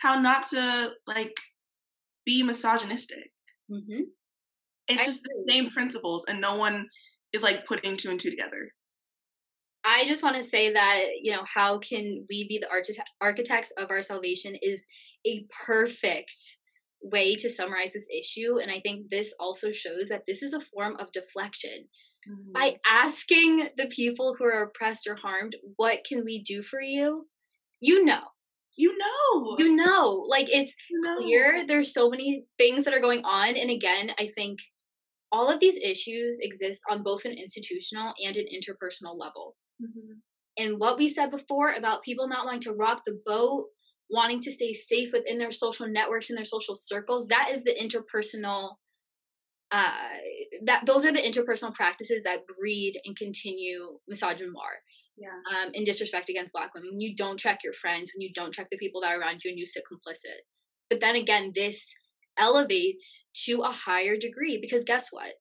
how 0.00 0.20
not 0.20 0.48
to 0.50 0.92
like 1.06 1.36
be 2.24 2.42
misogynistic. 2.42 3.30
Mm-hmm. 3.70 4.02
It's 4.88 5.02
I 5.02 5.04
just 5.04 5.20
agree. 5.24 5.42
the 5.44 5.52
same 5.52 5.70
principles, 5.70 6.24
and 6.28 6.40
no 6.40 6.56
one 6.56 6.88
is 7.32 7.42
like 7.42 7.66
putting 7.66 7.96
two 7.96 8.10
and 8.10 8.18
two 8.18 8.30
together. 8.30 8.70
I 9.84 10.06
just 10.06 10.22
want 10.22 10.36
to 10.36 10.42
say 10.42 10.72
that, 10.72 11.04
you 11.20 11.32
know, 11.32 11.42
how 11.44 11.78
can 11.78 12.24
we 12.28 12.46
be 12.46 12.60
the 12.60 12.68
architects 13.20 13.72
of 13.76 13.90
our 13.90 14.02
salvation 14.02 14.56
is 14.62 14.86
a 15.26 15.44
perfect 15.66 16.34
way 17.02 17.34
to 17.36 17.48
summarize 17.48 17.92
this 17.92 18.08
issue. 18.16 18.58
And 18.60 18.70
I 18.70 18.80
think 18.80 19.10
this 19.10 19.34
also 19.40 19.72
shows 19.72 20.08
that 20.08 20.22
this 20.26 20.42
is 20.42 20.52
a 20.52 20.60
form 20.60 20.96
of 20.96 21.10
deflection 21.10 21.88
mm-hmm. 22.28 22.52
by 22.52 22.76
asking 22.88 23.68
the 23.76 23.86
people 23.86 24.34
who 24.38 24.44
are 24.44 24.62
oppressed 24.62 25.06
or 25.06 25.16
harmed, 25.16 25.56
what 25.76 26.04
can 26.04 26.24
we 26.24 26.42
do 26.42 26.62
for 26.62 26.80
you? 26.80 27.26
You 27.80 28.04
know. 28.04 28.20
You 28.76 28.96
know. 28.96 29.56
You 29.58 29.76
know. 29.76 30.26
Like 30.28 30.48
it's 30.50 30.74
you 30.90 31.00
know. 31.00 31.16
clear 31.16 31.64
there's 31.66 31.92
so 31.92 32.08
many 32.08 32.44
things 32.58 32.84
that 32.84 32.94
are 32.94 33.00
going 33.00 33.24
on. 33.24 33.56
And 33.56 33.70
again, 33.70 34.10
I 34.18 34.28
think 34.28 34.58
all 35.30 35.48
of 35.48 35.60
these 35.60 35.76
issues 35.76 36.40
exist 36.40 36.82
on 36.90 37.02
both 37.02 37.24
an 37.24 37.32
institutional 37.32 38.12
and 38.24 38.36
an 38.36 38.46
interpersonal 38.46 39.18
level. 39.18 39.56
Mm-hmm. 39.82 40.12
And 40.58 40.78
what 40.78 40.98
we 40.98 41.08
said 41.08 41.30
before 41.30 41.72
about 41.72 42.02
people 42.02 42.28
not 42.28 42.44
wanting 42.44 42.60
to 42.62 42.74
rock 42.74 43.02
the 43.06 43.18
boat, 43.24 43.66
wanting 44.10 44.40
to 44.40 44.52
stay 44.52 44.74
safe 44.74 45.10
within 45.12 45.38
their 45.38 45.50
social 45.50 45.88
networks 45.88 46.28
and 46.28 46.36
their 46.36 46.44
social 46.44 46.74
circles, 46.74 47.26
that 47.28 47.48
is 47.50 47.64
the 47.64 47.74
interpersonal 47.74 48.74
uh, 49.72 49.90
that 50.66 50.84
those 50.84 51.06
are 51.06 51.12
the 51.12 51.18
interpersonal 51.18 51.74
practices 51.74 52.22
that 52.24 52.46
breed 52.46 53.00
and 53.04 53.16
continue 53.16 53.98
misogynoir 54.10 54.82
yeah. 55.16 55.30
um, 55.50 55.70
and 55.74 55.86
disrespect 55.86 56.28
against 56.28 56.52
black 56.52 56.74
women. 56.74 56.90
When 56.92 57.00
you 57.00 57.16
don't 57.16 57.40
check 57.40 57.60
your 57.64 57.72
friends 57.72 58.12
when 58.14 58.20
you 58.20 58.30
don't 58.34 58.52
check 58.52 58.68
the 58.70 58.76
people 58.76 59.00
that 59.00 59.12
are 59.12 59.20
around 59.20 59.40
you 59.42 59.50
and 59.50 59.58
you 59.58 59.66
sit 59.66 59.84
complicit. 59.90 60.42
But 60.90 61.00
then 61.00 61.16
again 61.16 61.52
this 61.54 61.94
elevates 62.38 63.24
to 63.44 63.62
a 63.62 63.72
higher 63.72 64.16
degree 64.16 64.58
because 64.60 64.84
guess 64.84 65.08
what? 65.10 65.32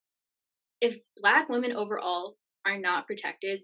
If 0.80 0.98
black 1.17 1.50
women 1.50 1.74
overall 1.74 2.38
are 2.65 2.78
not 2.78 3.08
protected 3.08 3.62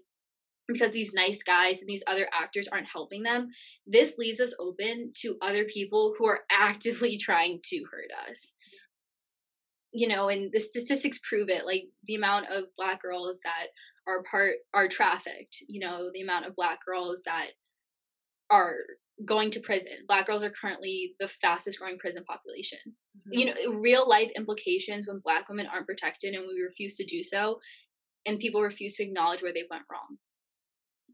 because 0.66 0.92
these 0.92 1.14
nice 1.14 1.42
guys 1.42 1.80
and 1.80 1.88
these 1.88 2.04
other 2.06 2.28
actors 2.38 2.68
aren't 2.68 2.88
helping 2.92 3.22
them 3.22 3.48
this 3.86 4.14
leaves 4.18 4.38
us 4.40 4.54
open 4.60 5.12
to 5.14 5.36
other 5.40 5.64
people 5.64 6.14
who 6.18 6.26
are 6.26 6.40
actively 6.50 7.16
trying 7.16 7.58
to 7.64 7.82
hurt 7.90 8.10
us 8.28 8.56
you 9.92 10.08
know, 10.08 10.28
and 10.28 10.50
the 10.52 10.60
statistics 10.60 11.20
prove 11.28 11.48
it. 11.48 11.64
Like 11.66 11.84
the 12.06 12.14
amount 12.14 12.46
of 12.50 12.64
black 12.76 13.02
girls 13.02 13.40
that 13.44 13.68
are 14.06 14.22
part 14.30 14.56
are 14.74 14.88
trafficked. 14.88 15.62
You 15.68 15.80
know, 15.80 16.10
the 16.12 16.22
amount 16.22 16.46
of 16.46 16.56
black 16.56 16.78
girls 16.84 17.22
that 17.24 17.48
are 18.50 18.76
going 19.24 19.50
to 19.50 19.60
prison. 19.60 19.92
Black 20.06 20.26
girls 20.26 20.44
are 20.44 20.52
currently 20.60 21.14
the 21.18 21.28
fastest 21.28 21.78
growing 21.78 21.98
prison 21.98 22.24
population. 22.24 22.78
Mm-hmm. 22.86 23.32
You 23.32 23.46
know, 23.46 23.80
real 23.80 24.08
life 24.08 24.30
implications 24.36 25.06
when 25.06 25.20
black 25.24 25.48
women 25.48 25.66
aren't 25.66 25.86
protected 25.86 26.34
and 26.34 26.46
we 26.46 26.62
refuse 26.62 26.96
to 26.96 27.04
do 27.04 27.22
so 27.22 27.58
and 28.26 28.38
people 28.38 28.62
refuse 28.62 28.96
to 28.96 29.04
acknowledge 29.04 29.42
where 29.42 29.52
they 29.52 29.64
went 29.70 29.84
wrong. 29.90 30.18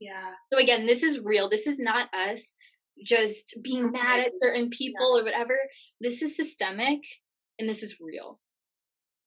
Yeah. 0.00 0.32
So 0.52 0.58
again, 0.58 0.86
this 0.86 1.02
is 1.02 1.20
real. 1.20 1.48
This 1.48 1.66
is 1.66 1.78
not 1.78 2.12
us 2.12 2.56
just 3.04 3.56
being 3.62 3.90
mad 3.90 4.20
at 4.20 4.32
certain 4.38 4.68
people 4.70 5.16
yeah. 5.16 5.20
or 5.20 5.24
whatever. 5.24 5.56
This 6.00 6.22
is 6.22 6.36
systemic 6.36 7.00
and 7.58 7.68
this 7.68 7.82
is 7.82 7.96
real. 8.00 8.40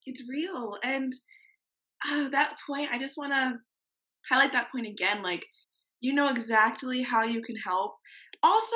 It's 0.07 0.23
real. 0.27 0.77
And 0.83 1.13
uh, 2.09 2.29
that 2.29 2.55
point, 2.65 2.89
I 2.91 2.97
just 2.97 3.17
want 3.17 3.33
to 3.33 3.55
highlight 4.31 4.53
that 4.53 4.71
point 4.71 4.87
again. 4.87 5.21
Like, 5.21 5.45
you 5.99 6.13
know 6.13 6.29
exactly 6.29 7.01
how 7.01 7.23
you 7.23 7.41
can 7.41 7.57
help. 7.57 7.95
Also, 8.41 8.75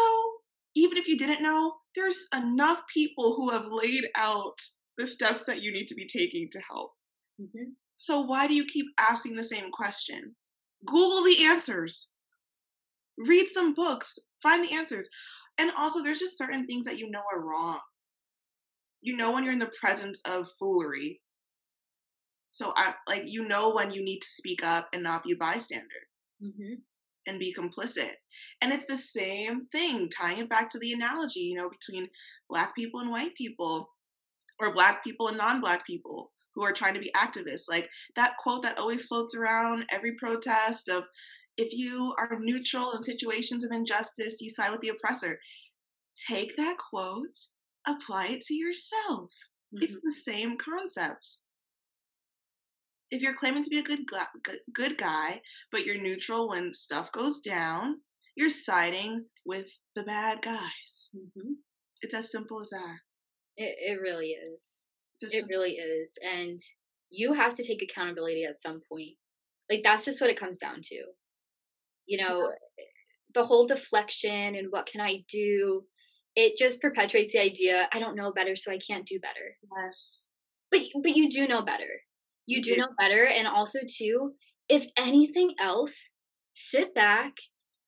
even 0.75 0.97
if 0.97 1.07
you 1.07 1.17
didn't 1.17 1.41
know, 1.41 1.73
there's 1.95 2.27
enough 2.35 2.79
people 2.93 3.35
who 3.35 3.49
have 3.51 3.67
laid 3.69 4.05
out 4.17 4.59
the 4.97 5.07
steps 5.07 5.43
that 5.47 5.61
you 5.61 5.71
need 5.71 5.87
to 5.87 5.95
be 5.95 6.05
taking 6.05 6.49
to 6.51 6.59
help. 6.69 6.91
Mm-hmm. 7.39 7.71
So 7.97 8.21
why 8.21 8.47
do 8.47 8.53
you 8.53 8.65
keep 8.65 8.87
asking 8.99 9.35
the 9.35 9.43
same 9.43 9.71
question? 9.71 10.35
Google 10.85 11.23
the 11.23 11.45
answers. 11.45 12.07
Read 13.17 13.47
some 13.53 13.73
books. 13.73 14.15
Find 14.43 14.63
the 14.63 14.73
answers. 14.73 15.07
And 15.57 15.71
also, 15.77 16.01
there's 16.01 16.19
just 16.19 16.37
certain 16.37 16.65
things 16.65 16.85
that 16.85 16.97
you 16.97 17.09
know 17.09 17.21
are 17.33 17.41
wrong. 17.41 17.79
You 19.01 19.17
know 19.17 19.31
when 19.31 19.43
you're 19.43 19.53
in 19.53 19.59
the 19.59 19.71
presence 19.79 20.19
of 20.25 20.47
foolery. 20.59 21.21
So 22.51 22.73
I 22.75 22.95
like 23.07 23.23
you 23.25 23.47
know 23.47 23.73
when 23.73 23.91
you 23.91 24.03
need 24.03 24.19
to 24.19 24.27
speak 24.27 24.63
up 24.63 24.89
and 24.93 25.03
not 25.03 25.23
be 25.23 25.33
a 25.33 25.37
bystander 25.37 26.07
mm-hmm. 26.43 26.73
and 27.27 27.39
be 27.39 27.55
complicit. 27.57 28.11
And 28.61 28.73
it's 28.73 28.85
the 28.87 28.97
same 28.97 29.67
thing, 29.71 30.09
tying 30.09 30.39
it 30.39 30.49
back 30.49 30.69
to 30.71 30.79
the 30.79 30.93
analogy, 30.93 31.39
you 31.39 31.55
know, 31.55 31.69
between 31.69 32.09
black 32.49 32.75
people 32.75 32.99
and 32.99 33.09
white 33.09 33.35
people, 33.35 33.89
or 34.59 34.73
black 34.73 35.03
people 35.03 35.27
and 35.27 35.37
non-black 35.37 35.85
people 35.87 36.31
who 36.53 36.63
are 36.63 36.73
trying 36.73 36.93
to 36.93 36.99
be 36.99 37.11
activists. 37.15 37.63
Like 37.69 37.89
that 38.15 38.33
quote 38.41 38.63
that 38.63 38.77
always 38.77 39.05
floats 39.05 39.33
around 39.35 39.85
every 39.91 40.13
protest 40.19 40.89
of 40.89 41.03
if 41.57 41.69
you 41.71 42.13
are 42.17 42.37
neutral 42.39 42.91
in 42.93 43.03
situations 43.03 43.63
of 43.63 43.71
injustice, 43.71 44.37
you 44.41 44.49
side 44.49 44.71
with 44.71 44.81
the 44.81 44.89
oppressor. 44.89 45.39
Take 46.27 46.55
that 46.57 46.77
quote, 46.89 47.37
apply 47.87 48.27
it 48.27 48.41
to 48.47 48.53
yourself. 48.53 49.29
Mm-hmm. 49.73 49.83
It's 49.83 49.99
the 50.03 50.31
same 50.31 50.57
concept. 50.57 51.37
If 53.09 53.21
you're 53.21 53.35
claiming 53.35 53.63
to 53.63 53.69
be 53.69 53.79
a 53.79 53.83
good, 53.83 53.99
good 54.73 54.97
guy, 54.97 55.41
but 55.71 55.85
you're 55.85 56.01
neutral 56.01 56.49
when 56.49 56.73
stuff 56.73 57.11
goes 57.11 57.41
down, 57.41 57.97
you're 58.37 58.49
siding 58.49 59.25
with 59.45 59.67
the 59.95 60.03
bad 60.03 60.39
guys. 60.41 61.09
Mm-hmm. 61.15 61.53
It's 62.01 62.15
as 62.15 62.31
simple 62.31 62.61
as 62.61 62.69
that. 62.69 62.97
It 63.57 63.75
it 63.79 64.01
really 64.01 64.29
is. 64.29 64.87
Just 65.21 65.35
it 65.35 65.45
really 65.49 65.73
is, 65.73 66.17
and 66.23 66.57
you 67.09 67.33
have 67.33 67.53
to 67.55 67.63
take 67.63 67.83
accountability 67.83 68.45
at 68.45 68.57
some 68.57 68.81
point. 68.89 69.17
Like 69.69 69.81
that's 69.83 70.05
just 70.05 70.21
what 70.21 70.29
it 70.29 70.39
comes 70.39 70.57
down 70.57 70.81
to 70.83 71.03
you 72.11 72.17
know 72.17 72.51
the 73.33 73.43
whole 73.43 73.65
deflection 73.65 74.55
and 74.55 74.67
what 74.71 74.85
can 74.85 75.01
i 75.01 75.23
do 75.29 75.83
it 76.35 76.57
just 76.57 76.81
perpetuates 76.81 77.33
the 77.33 77.39
idea 77.39 77.87
i 77.93 77.99
don't 77.99 78.15
know 78.15 78.31
better 78.31 78.55
so 78.55 78.71
i 78.71 78.77
can't 78.77 79.05
do 79.05 79.19
better. 79.19 79.57
Yes. 79.85 80.25
But 80.71 80.81
but 81.01 81.15
you 81.15 81.29
do 81.29 81.47
know 81.47 81.61
better. 81.61 81.89
You 82.45 82.61
do 82.61 82.75
know 82.77 82.89
better 82.97 83.25
and 83.25 83.47
also 83.47 83.79
too 83.87 84.33
if 84.69 84.85
anything 84.97 85.53
else 85.59 86.11
sit 86.53 86.93
back 86.93 87.33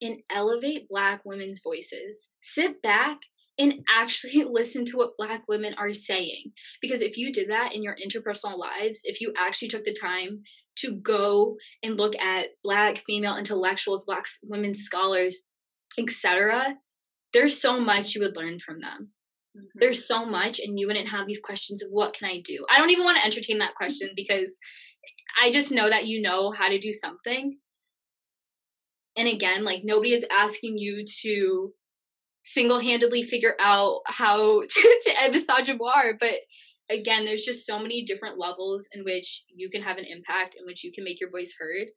and 0.02 0.18
elevate 0.30 0.90
black 0.90 1.22
women's 1.26 1.62
voices. 1.64 2.32
Sit 2.42 2.82
back 2.82 3.20
and 3.58 3.76
actually 3.90 4.44
listen 4.50 4.86
to 4.86 4.98
what 4.98 5.18
black 5.18 5.44
women 5.48 5.74
are 5.78 5.94
saying 5.94 6.52
because 6.82 7.02
if 7.02 7.18
you 7.18 7.32
did 7.32 7.50
that 7.50 7.74
in 7.74 7.84
your 7.84 7.96
interpersonal 7.96 8.58
lives 8.58 9.02
if 9.04 9.22
you 9.22 9.34
actually 9.38 9.68
took 9.68 9.84
the 9.84 9.94
time 9.94 10.42
to 10.76 10.96
go 10.96 11.56
and 11.84 11.98
look 11.98 12.16
at 12.16 12.50
black 12.64 13.04
female 13.06 13.38
intellectuals 13.38 14.06
black 14.06 14.26
women 14.44 14.74
scholars 14.74 15.44
etc 16.00 16.76
there's 17.34 17.60
so 17.60 17.80
much 17.80 18.16
you 18.16 18.22
would 18.22 18.38
learn 18.38 18.60
from 18.60 18.80
them 18.80 19.10
mm-hmm. 19.58 19.80
there's 19.80 20.08
so 20.08 20.26
much 20.26 20.60
and 20.60 20.80
you 20.80 20.88
wouldn't 20.88 21.10
have 21.10 21.26
these 21.26 21.40
questions 21.40 21.84
of 21.84 21.90
what 21.90 22.14
can 22.14 22.30
i 22.30 22.42
do 22.44 22.66
i 22.72 22.78
don't 22.78 22.90
even 22.90 23.04
want 23.04 23.18
to 23.18 23.26
entertain 23.26 23.60
that 23.60 23.76
question 23.76 24.10
because 24.16 24.52
i 25.42 25.52
just 25.52 25.72
know 25.72 25.90
that 25.90 26.06
you 26.06 26.22
know 26.22 26.52
how 26.52 26.68
to 26.68 26.80
do 26.80 26.94
something 26.94 27.58
and 29.16 29.28
again 29.28 29.64
like 29.64 29.82
nobody 29.84 30.14
is 30.14 30.26
asking 30.32 30.78
you 30.78 31.04
to 31.22 31.74
single-handedly 32.46 33.24
figure 33.24 33.56
out 33.60 34.02
how 34.06 34.62
to, 34.70 35.00
to 35.06 35.22
end 35.22 35.34
misogynoir 35.34 36.14
but 36.20 36.36
again, 36.90 37.26
there's 37.26 37.44
just 37.44 37.66
so 37.66 37.80
many 37.80 38.04
different 38.04 38.38
levels 38.38 38.88
in 38.94 39.04
which 39.04 39.44
you 39.54 39.70
can 39.70 39.82
have 39.82 39.98
an 39.98 40.06
impact, 40.06 40.56
in 40.60 40.66
which 40.66 40.84
you 40.84 40.92
can 40.92 41.04
make 41.04 41.20
your 41.20 41.30
voice 41.30 41.56
heard. 41.58 41.88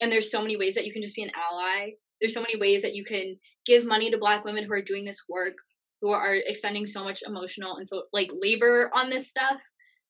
And 0.00 0.10
there's 0.10 0.30
so 0.30 0.40
many 0.40 0.56
ways 0.56 0.74
that 0.74 0.86
you 0.86 0.92
can 0.92 1.02
just 1.02 1.16
be 1.16 1.22
an 1.22 1.30
ally. 1.34 1.90
There's 2.24 2.32
so 2.32 2.40
many 2.40 2.56
ways 2.56 2.80
that 2.80 2.94
you 2.94 3.04
can 3.04 3.36
give 3.66 3.84
money 3.84 4.10
to 4.10 4.16
Black 4.16 4.46
women 4.46 4.64
who 4.64 4.72
are 4.72 4.80
doing 4.80 5.04
this 5.04 5.24
work, 5.28 5.52
who 6.00 6.08
are 6.08 6.34
expending 6.34 6.86
so 6.86 7.04
much 7.04 7.22
emotional 7.22 7.76
and 7.76 7.86
so 7.86 8.04
like 8.14 8.30
labor 8.40 8.90
on 8.94 9.10
this 9.10 9.28
stuff. 9.28 9.60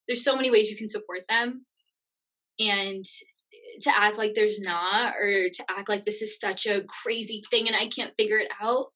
There's 0.07 0.23
so 0.23 0.37
many 0.37 0.49
ways 0.49 0.71
you 0.71 0.77
can 0.77 0.87
support 0.87 1.23
them. 1.29 1.67
And 2.61 3.05
to 3.81 3.99
act 3.99 4.17
like 4.17 4.35
there's 4.37 4.61
not, 4.61 5.17
or 5.17 5.49
to 5.53 5.65
act 5.69 5.89
like 5.89 6.05
this 6.05 6.23
is 6.23 6.39
such 6.39 6.67
a 6.67 6.85
crazy 6.85 7.43
thing 7.51 7.67
and 7.67 7.75
I 7.75 7.89
can't 7.89 8.15
figure 8.17 8.39
it 8.39 8.53
out, 8.63 8.93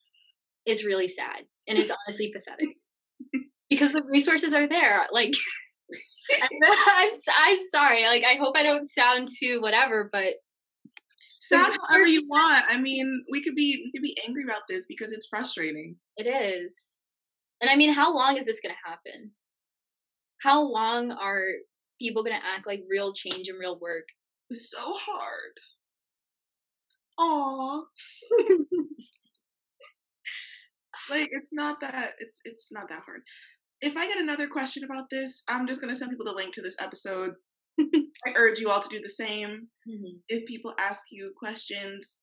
is 0.64 0.84
really 0.84 1.08
sad. 1.08 1.42
And 1.66 1.76
it's 1.76 1.90
honestly 2.06 2.32
pathetic 2.32 2.76
because 3.68 3.90
the 3.90 4.04
resources 4.12 4.54
are 4.54 4.68
there. 4.68 5.08
Like, 5.10 5.32
I'm, 6.40 7.10
I'm 7.36 7.60
sorry. 7.62 8.04
Like, 8.04 8.22
I 8.22 8.34
hope 8.34 8.56
I 8.56 8.62
don't 8.62 8.88
sound 8.88 9.26
too 9.40 9.60
whatever, 9.60 10.08
but 10.12 10.34
sound 11.48 11.76
however 11.88 12.08
you 12.08 12.26
want. 12.28 12.64
I 12.68 12.78
mean, 12.78 13.24
we 13.30 13.42
could 13.42 13.54
be 13.54 13.82
we 13.84 13.90
could 13.92 14.02
be 14.02 14.16
angry 14.26 14.44
about 14.44 14.62
this 14.68 14.84
because 14.88 15.12
it's 15.12 15.28
frustrating. 15.28 15.96
It 16.16 16.24
is, 16.24 17.00
and 17.60 17.70
I 17.70 17.76
mean, 17.76 17.92
how 17.92 18.14
long 18.14 18.36
is 18.36 18.46
this 18.46 18.60
going 18.60 18.74
to 18.74 18.88
happen? 18.88 19.32
How 20.42 20.60
long 20.62 21.12
are 21.12 21.44
people 22.00 22.22
going 22.22 22.36
to 22.38 22.46
act 22.46 22.66
like 22.66 22.82
real 22.88 23.12
change 23.12 23.48
and 23.48 23.58
real 23.58 23.78
work? 23.80 24.04
It's 24.50 24.70
so 24.70 24.94
hard. 24.94 25.52
Aw. 27.18 27.82
like 31.10 31.28
it's 31.32 31.48
not 31.52 31.80
that 31.80 32.12
it's 32.18 32.36
it's 32.44 32.68
not 32.70 32.88
that 32.88 33.00
hard 33.04 33.22
if 33.80 33.96
I 33.96 34.08
get 34.08 34.18
another 34.18 34.48
question 34.48 34.84
about 34.84 35.04
this, 35.10 35.42
I'm 35.48 35.66
just 35.66 35.80
going 35.80 35.92
to 35.92 35.98
send 35.98 36.10
people 36.10 36.26
the 36.26 36.32
link 36.32 36.54
to 36.54 36.62
this 36.62 36.76
episode. 36.80 37.34
I 38.26 38.30
urge 38.36 38.58
you 38.58 38.70
all 38.70 38.82
to 38.82 38.88
do 38.88 39.00
the 39.00 39.10
same. 39.10 39.68
Mm-hmm. 39.88 40.18
If 40.28 40.46
people 40.46 40.74
ask 40.78 41.00
you 41.10 41.32
questions, 41.38 42.18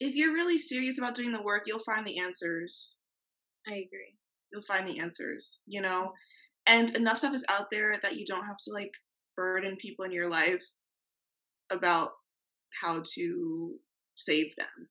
if 0.00 0.14
you're 0.14 0.32
really 0.32 0.58
serious 0.58 0.98
about 0.98 1.14
doing 1.14 1.32
the 1.32 1.42
work, 1.42 1.62
you'll 1.66 1.82
find 1.84 2.06
the 2.06 2.18
answers. 2.18 2.96
I 3.66 3.72
agree. 3.72 4.16
You'll 4.52 4.62
find 4.62 4.88
the 4.88 5.00
answers, 5.00 5.58
you 5.66 5.80
know? 5.80 6.12
And 6.66 6.94
enough 6.94 7.18
stuff 7.18 7.34
is 7.34 7.44
out 7.48 7.66
there 7.70 7.94
that 8.02 8.16
you 8.16 8.26
don't 8.26 8.46
have 8.46 8.58
to 8.64 8.72
like 8.72 8.92
burden 9.36 9.76
people 9.80 10.04
in 10.04 10.12
your 10.12 10.28
life 10.28 10.62
about 11.70 12.10
how 12.82 13.02
to 13.14 13.74
save 14.16 14.54
them. 14.56 14.88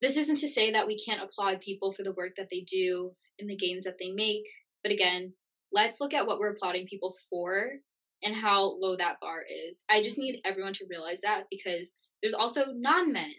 This 0.00 0.16
isn't 0.16 0.38
to 0.38 0.48
say 0.48 0.72
that 0.72 0.86
we 0.86 0.98
can't 0.98 1.22
applaud 1.22 1.60
people 1.60 1.92
for 1.92 2.02
the 2.02 2.12
work 2.12 2.32
that 2.36 2.48
they 2.50 2.64
do 2.68 3.12
and 3.38 3.48
the 3.48 3.56
gains 3.56 3.84
that 3.84 3.96
they 4.00 4.10
make. 4.10 4.44
But 4.82 4.92
again, 4.92 5.34
let's 5.72 6.00
look 6.00 6.12
at 6.12 6.26
what 6.26 6.38
we're 6.38 6.52
applauding 6.52 6.86
people 6.86 7.14
for 7.30 7.74
and 8.22 8.34
how 8.34 8.76
low 8.80 8.96
that 8.96 9.20
bar 9.20 9.42
is. 9.48 9.84
I 9.90 10.02
just 10.02 10.18
need 10.18 10.40
everyone 10.44 10.72
to 10.74 10.86
realize 10.88 11.20
that 11.22 11.44
because 11.50 11.94
there's 12.22 12.34
also 12.34 12.66
non 12.72 13.12
men 13.12 13.32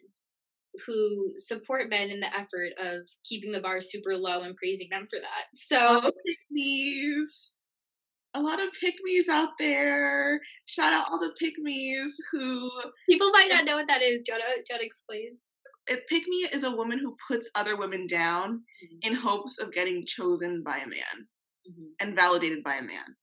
who 0.85 1.33
support 1.37 1.89
men 1.89 2.09
in 2.09 2.19
the 2.19 2.33
effort 2.35 2.71
of 2.77 3.07
keeping 3.23 3.51
the 3.51 3.61
bar 3.61 3.79
super 3.79 4.15
low 4.15 4.41
and 4.41 4.55
praising 4.55 4.87
them 4.89 5.07
for 5.09 5.19
that. 5.19 5.45
So, 5.55 6.11
pick-mes. 6.25 7.51
A 8.35 8.41
lot 8.41 8.59
of 8.59 8.69
pick-mes 8.81 9.29
out 9.29 9.51
there. 9.59 10.39
Shout 10.65 10.91
out 10.91 11.05
all 11.11 11.19
the 11.19 11.33
pick-mes 11.39 12.17
who. 12.31 12.69
People 13.07 13.29
might 13.31 13.49
not 13.51 13.65
know 13.65 13.75
what 13.75 13.87
that 13.87 14.01
is. 14.01 14.23
Jonah, 14.23 14.43
Jonah 14.67 14.83
explain. 14.83 15.37
A 15.89 15.97
pick-me 16.09 16.47
is 16.51 16.63
a 16.63 16.71
woman 16.71 16.97
who 16.97 17.15
puts 17.27 17.51
other 17.55 17.77
women 17.77 18.07
down 18.07 18.63
mm-hmm. 18.83 19.11
in 19.11 19.13
hopes 19.13 19.59
of 19.59 19.71
getting 19.71 20.05
chosen 20.07 20.63
by 20.65 20.77
a 20.77 20.87
man 20.87 21.27
mm-hmm. 21.69 21.89
and 21.99 22.15
validated 22.15 22.63
by 22.63 22.75
a 22.75 22.81
man. 22.81 23.15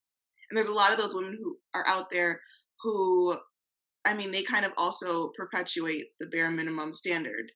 And 0.50 0.56
there's 0.56 0.68
a 0.68 0.72
lot 0.72 0.92
of 0.92 0.98
those 0.98 1.14
women 1.14 1.38
who 1.40 1.56
are 1.74 1.86
out 1.86 2.06
there 2.12 2.40
who, 2.82 3.36
I 4.04 4.14
mean, 4.14 4.32
they 4.32 4.42
kind 4.42 4.64
of 4.64 4.72
also 4.76 5.30
perpetuate 5.36 6.06
the 6.18 6.26
bare 6.26 6.50
minimum 6.50 6.92
standard 6.94 7.52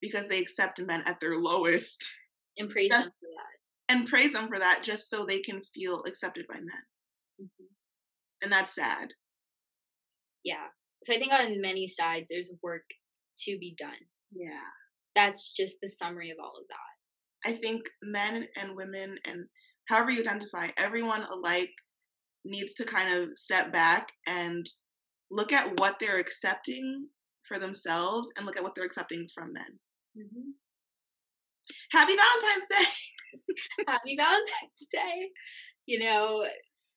because 0.00 0.28
they 0.28 0.38
accept 0.38 0.80
men 0.80 1.02
at 1.06 1.18
their 1.20 1.36
lowest 1.36 2.04
and 2.56 2.70
praise 2.70 2.90
them 2.90 3.02
for 3.02 3.08
that. 3.08 3.94
And 3.94 4.06
praise 4.06 4.32
them 4.32 4.48
for 4.48 4.58
that 4.58 4.82
just 4.82 5.10
so 5.10 5.24
they 5.24 5.40
can 5.40 5.62
feel 5.74 6.04
accepted 6.06 6.46
by 6.48 6.56
men. 6.56 7.42
Mm-hmm. 7.42 7.64
And 8.42 8.52
that's 8.52 8.74
sad. 8.74 9.08
Yeah. 10.44 10.66
So 11.02 11.14
I 11.14 11.18
think 11.18 11.32
on 11.32 11.60
many 11.60 11.86
sides 11.86 12.28
there's 12.30 12.52
work 12.62 12.84
to 13.44 13.58
be 13.58 13.74
done. 13.78 13.98
Yeah. 14.32 14.60
That's 15.14 15.52
just 15.52 15.76
the 15.82 15.88
summary 15.88 16.30
of 16.30 16.36
all 16.40 16.52
of 16.60 16.68
that. 16.68 17.50
I 17.50 17.58
think 17.60 17.82
men 18.02 18.46
and 18.56 18.76
women 18.76 19.18
and 19.24 19.46
however 19.88 20.10
you 20.10 20.20
identify, 20.20 20.68
everyone 20.76 21.24
alike 21.24 21.70
needs 22.44 22.74
to 22.74 22.84
kind 22.84 23.16
of 23.16 23.30
step 23.36 23.72
back 23.72 24.08
and 24.26 24.66
look 25.30 25.52
at 25.52 25.78
what 25.78 25.96
they're 26.00 26.18
accepting 26.18 27.08
for 27.46 27.58
themselves 27.58 28.28
and 28.36 28.46
look 28.46 28.56
at 28.56 28.62
what 28.62 28.74
they're 28.74 28.84
accepting 28.84 29.28
from 29.34 29.52
men. 29.52 29.78
Mm-hmm. 30.16 30.50
Happy 31.92 32.14
Valentine's 32.16 32.68
Day! 32.70 33.54
Happy 33.88 34.16
Valentine's 34.16 34.88
Day! 34.92 35.30
You 35.86 36.00
know, 36.00 36.44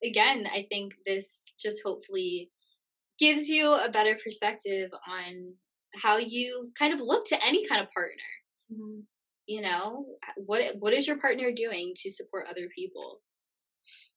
again, 0.04 0.48
I 0.52 0.66
think 0.70 0.94
this 1.06 1.54
just 1.60 1.82
hopefully 1.86 2.50
gives 3.20 3.48
you 3.48 3.72
a 3.72 3.92
better 3.92 4.18
perspective 4.24 4.90
on 5.08 5.54
how 5.96 6.18
you 6.18 6.72
kind 6.78 6.94
of 6.94 7.02
look 7.02 7.26
to 7.26 7.46
any 7.46 7.66
kind 7.68 7.82
of 7.82 7.92
partner. 7.92 8.16
Mm-hmm. 8.72 9.00
You 9.48 9.62
know, 9.62 10.06
what 10.38 10.62
what 10.80 10.94
is 10.94 11.08
your 11.08 11.18
partner 11.18 11.52
doing 11.54 11.94
to 11.98 12.12
support 12.12 12.48
other 12.50 12.68
people, 12.74 13.22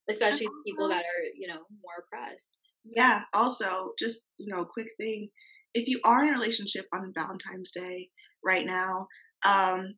especially 0.08 0.46
people 0.66 0.88
that 0.88 1.02
are 1.02 1.24
you 1.36 1.48
know 1.48 1.60
more 1.82 2.04
oppressed. 2.04 2.72
Yeah. 2.84 3.22
Also, 3.32 3.92
just 3.98 4.26
you 4.38 4.54
know, 4.54 4.64
quick 4.64 4.88
thing: 4.98 5.28
if 5.74 5.88
you 5.88 6.00
are 6.04 6.24
in 6.24 6.30
a 6.30 6.38
relationship 6.38 6.86
on 6.94 7.12
Valentine's 7.14 7.72
Day 7.72 8.08
right 8.44 8.66
now, 8.66 9.06
um, 9.44 9.94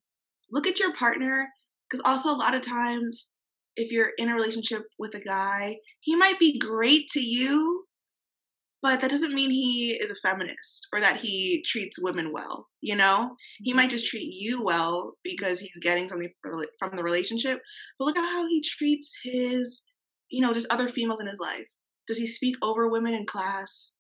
look 0.51 0.67
at 0.67 0.79
your 0.79 0.95
partner 0.95 1.49
because 1.91 2.03
also 2.05 2.31
a 2.31 2.39
lot 2.39 2.55
of 2.55 2.63
times 2.63 3.29
if 3.77 3.93
you're 3.93 4.13
in 4.19 4.31
a 4.31 4.35
relationship 4.35 4.83
with 4.99 5.15
a 5.15 5.21
guy, 5.21 5.77
he 6.01 6.17
might 6.17 6.39
be 6.39 6.59
great 6.59 7.09
to 7.11 7.21
you, 7.21 7.85
but 8.83 9.01
that 9.01 9.11
doesn't 9.11 9.35
mean 9.35 9.51
he 9.51 9.93
is 9.93 10.11
a 10.11 10.29
feminist 10.29 10.87
or 10.95 11.01
that 11.01 11.19
he 11.19 11.63
treats 11.67 12.03
women 12.03 12.33
well. 12.33 12.69
You 12.81 12.97
know, 12.97 13.37
he 13.63 13.73
might 13.73 13.91
just 13.91 14.07
treat 14.07 14.33
you 14.33 14.63
well 14.63 15.15
because 15.23 15.61
he's 15.61 15.79
getting 15.83 16.09
something 16.09 16.31
from 16.79 16.97
the 16.97 17.03
relationship. 17.03 17.61
But 17.99 18.05
look 18.07 18.19
at 18.19 18.31
how 18.31 18.47
he 18.49 18.63
treats 18.63 19.13
his, 19.23 19.83
you 20.31 20.45
know, 20.45 20.53
just 20.53 20.73
other 20.73 20.89
females 20.89 21.21
in 21.21 21.27
his 21.27 21.39
life. 21.39 21.67
Does 22.07 22.19
he 22.19 22.27
speak 22.27 22.57
over 22.63 22.89
women 22.89 23.15
in 23.15 23.27
class? 23.27 23.93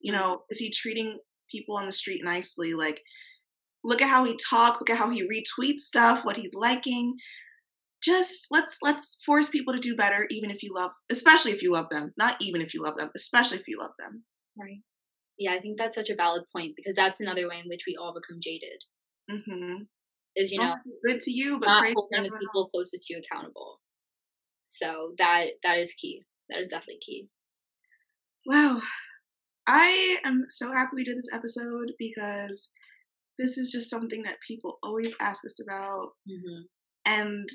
You 0.00 0.12
know, 0.12 0.42
is 0.50 0.58
he 0.58 0.70
treating 0.70 1.18
people 1.50 1.76
on 1.76 1.86
the 1.86 1.92
street 1.92 2.22
nicely? 2.24 2.74
Like, 2.74 3.00
look 3.84 4.02
at 4.02 4.10
how 4.10 4.24
he 4.24 4.36
talks. 4.36 4.80
Look 4.80 4.90
at 4.90 4.98
how 4.98 5.10
he 5.10 5.22
retweets 5.22 5.80
stuff, 5.80 6.24
what 6.24 6.36
he's 6.36 6.54
liking 6.54 7.16
just 8.02 8.46
let's 8.50 8.78
let's 8.82 9.16
force 9.24 9.48
people 9.48 9.72
to 9.72 9.80
do 9.80 9.96
better 9.96 10.26
even 10.30 10.50
if 10.50 10.62
you 10.62 10.72
love 10.74 10.90
especially 11.10 11.52
if 11.52 11.62
you 11.62 11.72
love 11.72 11.86
them 11.90 12.12
not 12.16 12.36
even 12.40 12.60
if 12.60 12.74
you 12.74 12.82
love 12.82 12.96
them 12.96 13.10
especially 13.16 13.58
if 13.58 13.68
you 13.68 13.78
love 13.78 13.92
them 13.98 14.24
right 14.58 14.80
yeah 15.38 15.52
i 15.52 15.60
think 15.60 15.78
that's 15.78 15.94
such 15.94 16.10
a 16.10 16.16
valid 16.16 16.42
point 16.54 16.72
because 16.76 16.94
that's 16.94 17.20
another 17.20 17.48
way 17.48 17.60
in 17.62 17.68
which 17.68 17.84
we 17.86 17.96
all 18.00 18.12
become 18.12 18.40
jaded 18.42 18.82
mm-hmm. 19.30 19.82
is 20.36 20.50
you 20.50 20.58
know 20.58 20.74
good 21.06 21.20
to 21.22 21.30
you 21.30 21.58
but 21.58 21.66
not 21.66 21.92
holding 21.94 22.24
the 22.24 22.38
people 22.38 22.68
closest 22.68 23.06
to 23.06 23.14
you 23.14 23.20
accountable 23.20 23.78
so 24.64 25.14
that 25.18 25.46
that 25.62 25.78
is 25.78 25.94
key 25.94 26.22
that 26.48 26.60
is 26.60 26.70
definitely 26.70 26.98
key 27.04 27.28
wow 28.46 28.80
i 29.66 30.18
am 30.24 30.46
so 30.50 30.72
happy 30.72 30.90
we 30.94 31.04
did 31.04 31.16
this 31.16 31.30
episode 31.32 31.92
because 31.98 32.70
this 33.38 33.56
is 33.56 33.70
just 33.70 33.90
something 33.90 34.22
that 34.22 34.36
people 34.46 34.78
always 34.82 35.12
ask 35.20 35.44
us 35.44 35.54
about 35.60 36.10
mm-hmm. 36.28 36.62
and 37.06 37.48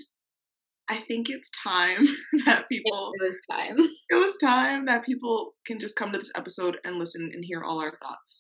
I 0.90 1.04
think 1.08 1.28
it's 1.30 1.50
time 1.64 2.08
that 2.46 2.70
people. 2.70 3.12
It 3.16 3.26
was 3.26 3.40
time. 3.50 3.76
It 4.10 4.16
was 4.16 4.36
time 4.42 4.86
that 4.86 5.06
people 5.06 5.54
can 5.66 5.80
just 5.80 5.96
come 5.96 6.12
to 6.12 6.18
this 6.18 6.32
episode 6.36 6.78
and 6.84 6.98
listen 6.98 7.30
and 7.34 7.44
hear 7.46 7.62
all 7.64 7.82
our 7.82 7.92
thoughts. 8.02 8.40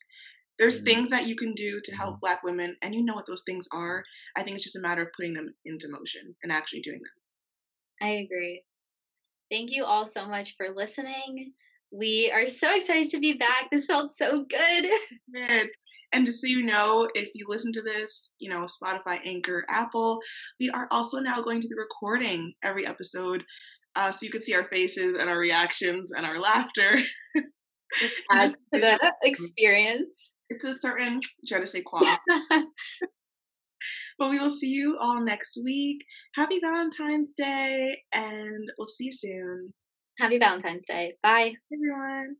There's 0.58 0.78
mm-hmm. 0.78 0.86
things 0.86 1.10
that 1.10 1.28
you 1.28 1.36
can 1.36 1.54
do 1.54 1.80
to 1.84 1.96
help 1.96 2.16
mm-hmm. 2.16 2.22
Black 2.22 2.44
women, 2.44 2.78
and 2.82 2.96
you 2.96 3.04
know 3.04 3.16
what 3.16 3.26
those 3.28 3.44
things 3.46 3.68
are. 3.74 4.04
I 4.36 4.44
think 4.44 4.56
it's 4.56 4.64
just 4.64 4.78
a 4.78 4.82
matter 4.82 5.02
of 5.02 5.10
putting 5.16 5.34
them 5.34 5.54
into 5.66 5.90
motion 5.90 6.36
and 6.42 6.52
actually 6.52 6.82
doing 6.82 7.00
them. 7.00 7.27
I 8.02 8.10
agree. 8.10 8.64
Thank 9.50 9.72
you 9.72 9.86
all 9.86 10.08
so 10.08 10.28
much 10.28 10.56
for 10.58 10.68
listening. 10.76 11.54
We 11.92 12.32
are 12.34 12.48
so 12.48 12.76
excited 12.76 13.08
to 13.12 13.20
be 13.20 13.34
back. 13.34 13.70
This 13.72 13.86
felt 13.86 14.12
so 14.12 14.46
good. 14.46 14.86
Good. 15.34 15.70
And 16.14 16.26
just 16.26 16.42
so 16.42 16.48
you 16.48 16.64
know, 16.64 17.10
if 17.16 17.30
you 17.34 17.46
listen 17.50 17.74
to 17.74 17.82
this, 17.82 18.30
you 18.40 18.50
know, 18.50 18.66
Spotify, 18.66 19.20
Anchor, 19.26 19.66
Apple, 19.70 20.20
we 20.60 20.70
are 20.70 20.88
also 20.90 21.20
now 21.20 21.42
going 21.42 21.62
to 21.62 21.68
be 21.68 21.76
recording 21.78 22.54
every 22.64 22.88
episode 22.88 23.44
uh, 23.96 24.12
so 24.12 24.20
you 24.22 24.30
can 24.30 24.42
see 24.42 24.54
our 24.54 24.68
faces 24.70 25.18
and 25.20 25.30
our 25.30 25.38
reactions 25.40 26.12
and 26.16 26.26
our 26.26 26.40
laughter. 26.40 27.00
Adds 28.32 28.60
to 28.74 28.80
the 28.80 29.14
experience. 29.24 30.34
It's 30.50 30.64
a 30.64 30.78
certain, 30.78 31.20
try 31.48 31.60
to 31.60 31.68
say 31.68 31.82
qual. 31.82 32.02
But 34.18 34.30
we 34.30 34.40
will 34.40 34.56
see 34.56 34.70
you 34.70 34.98
all 35.00 35.24
next 35.24 35.60
week. 35.64 36.04
Happy 36.36 36.60
Valentine's 36.60 37.34
Day, 37.38 38.02
and 38.14 38.72
we'll 38.78 38.88
see 38.88 39.06
you 39.06 39.12
soon. 39.12 39.74
Happy 40.20 40.40
Valentine's 40.40 40.86
Day. 40.88 41.14
Bye. 41.22 41.54
everyone. 41.74 42.38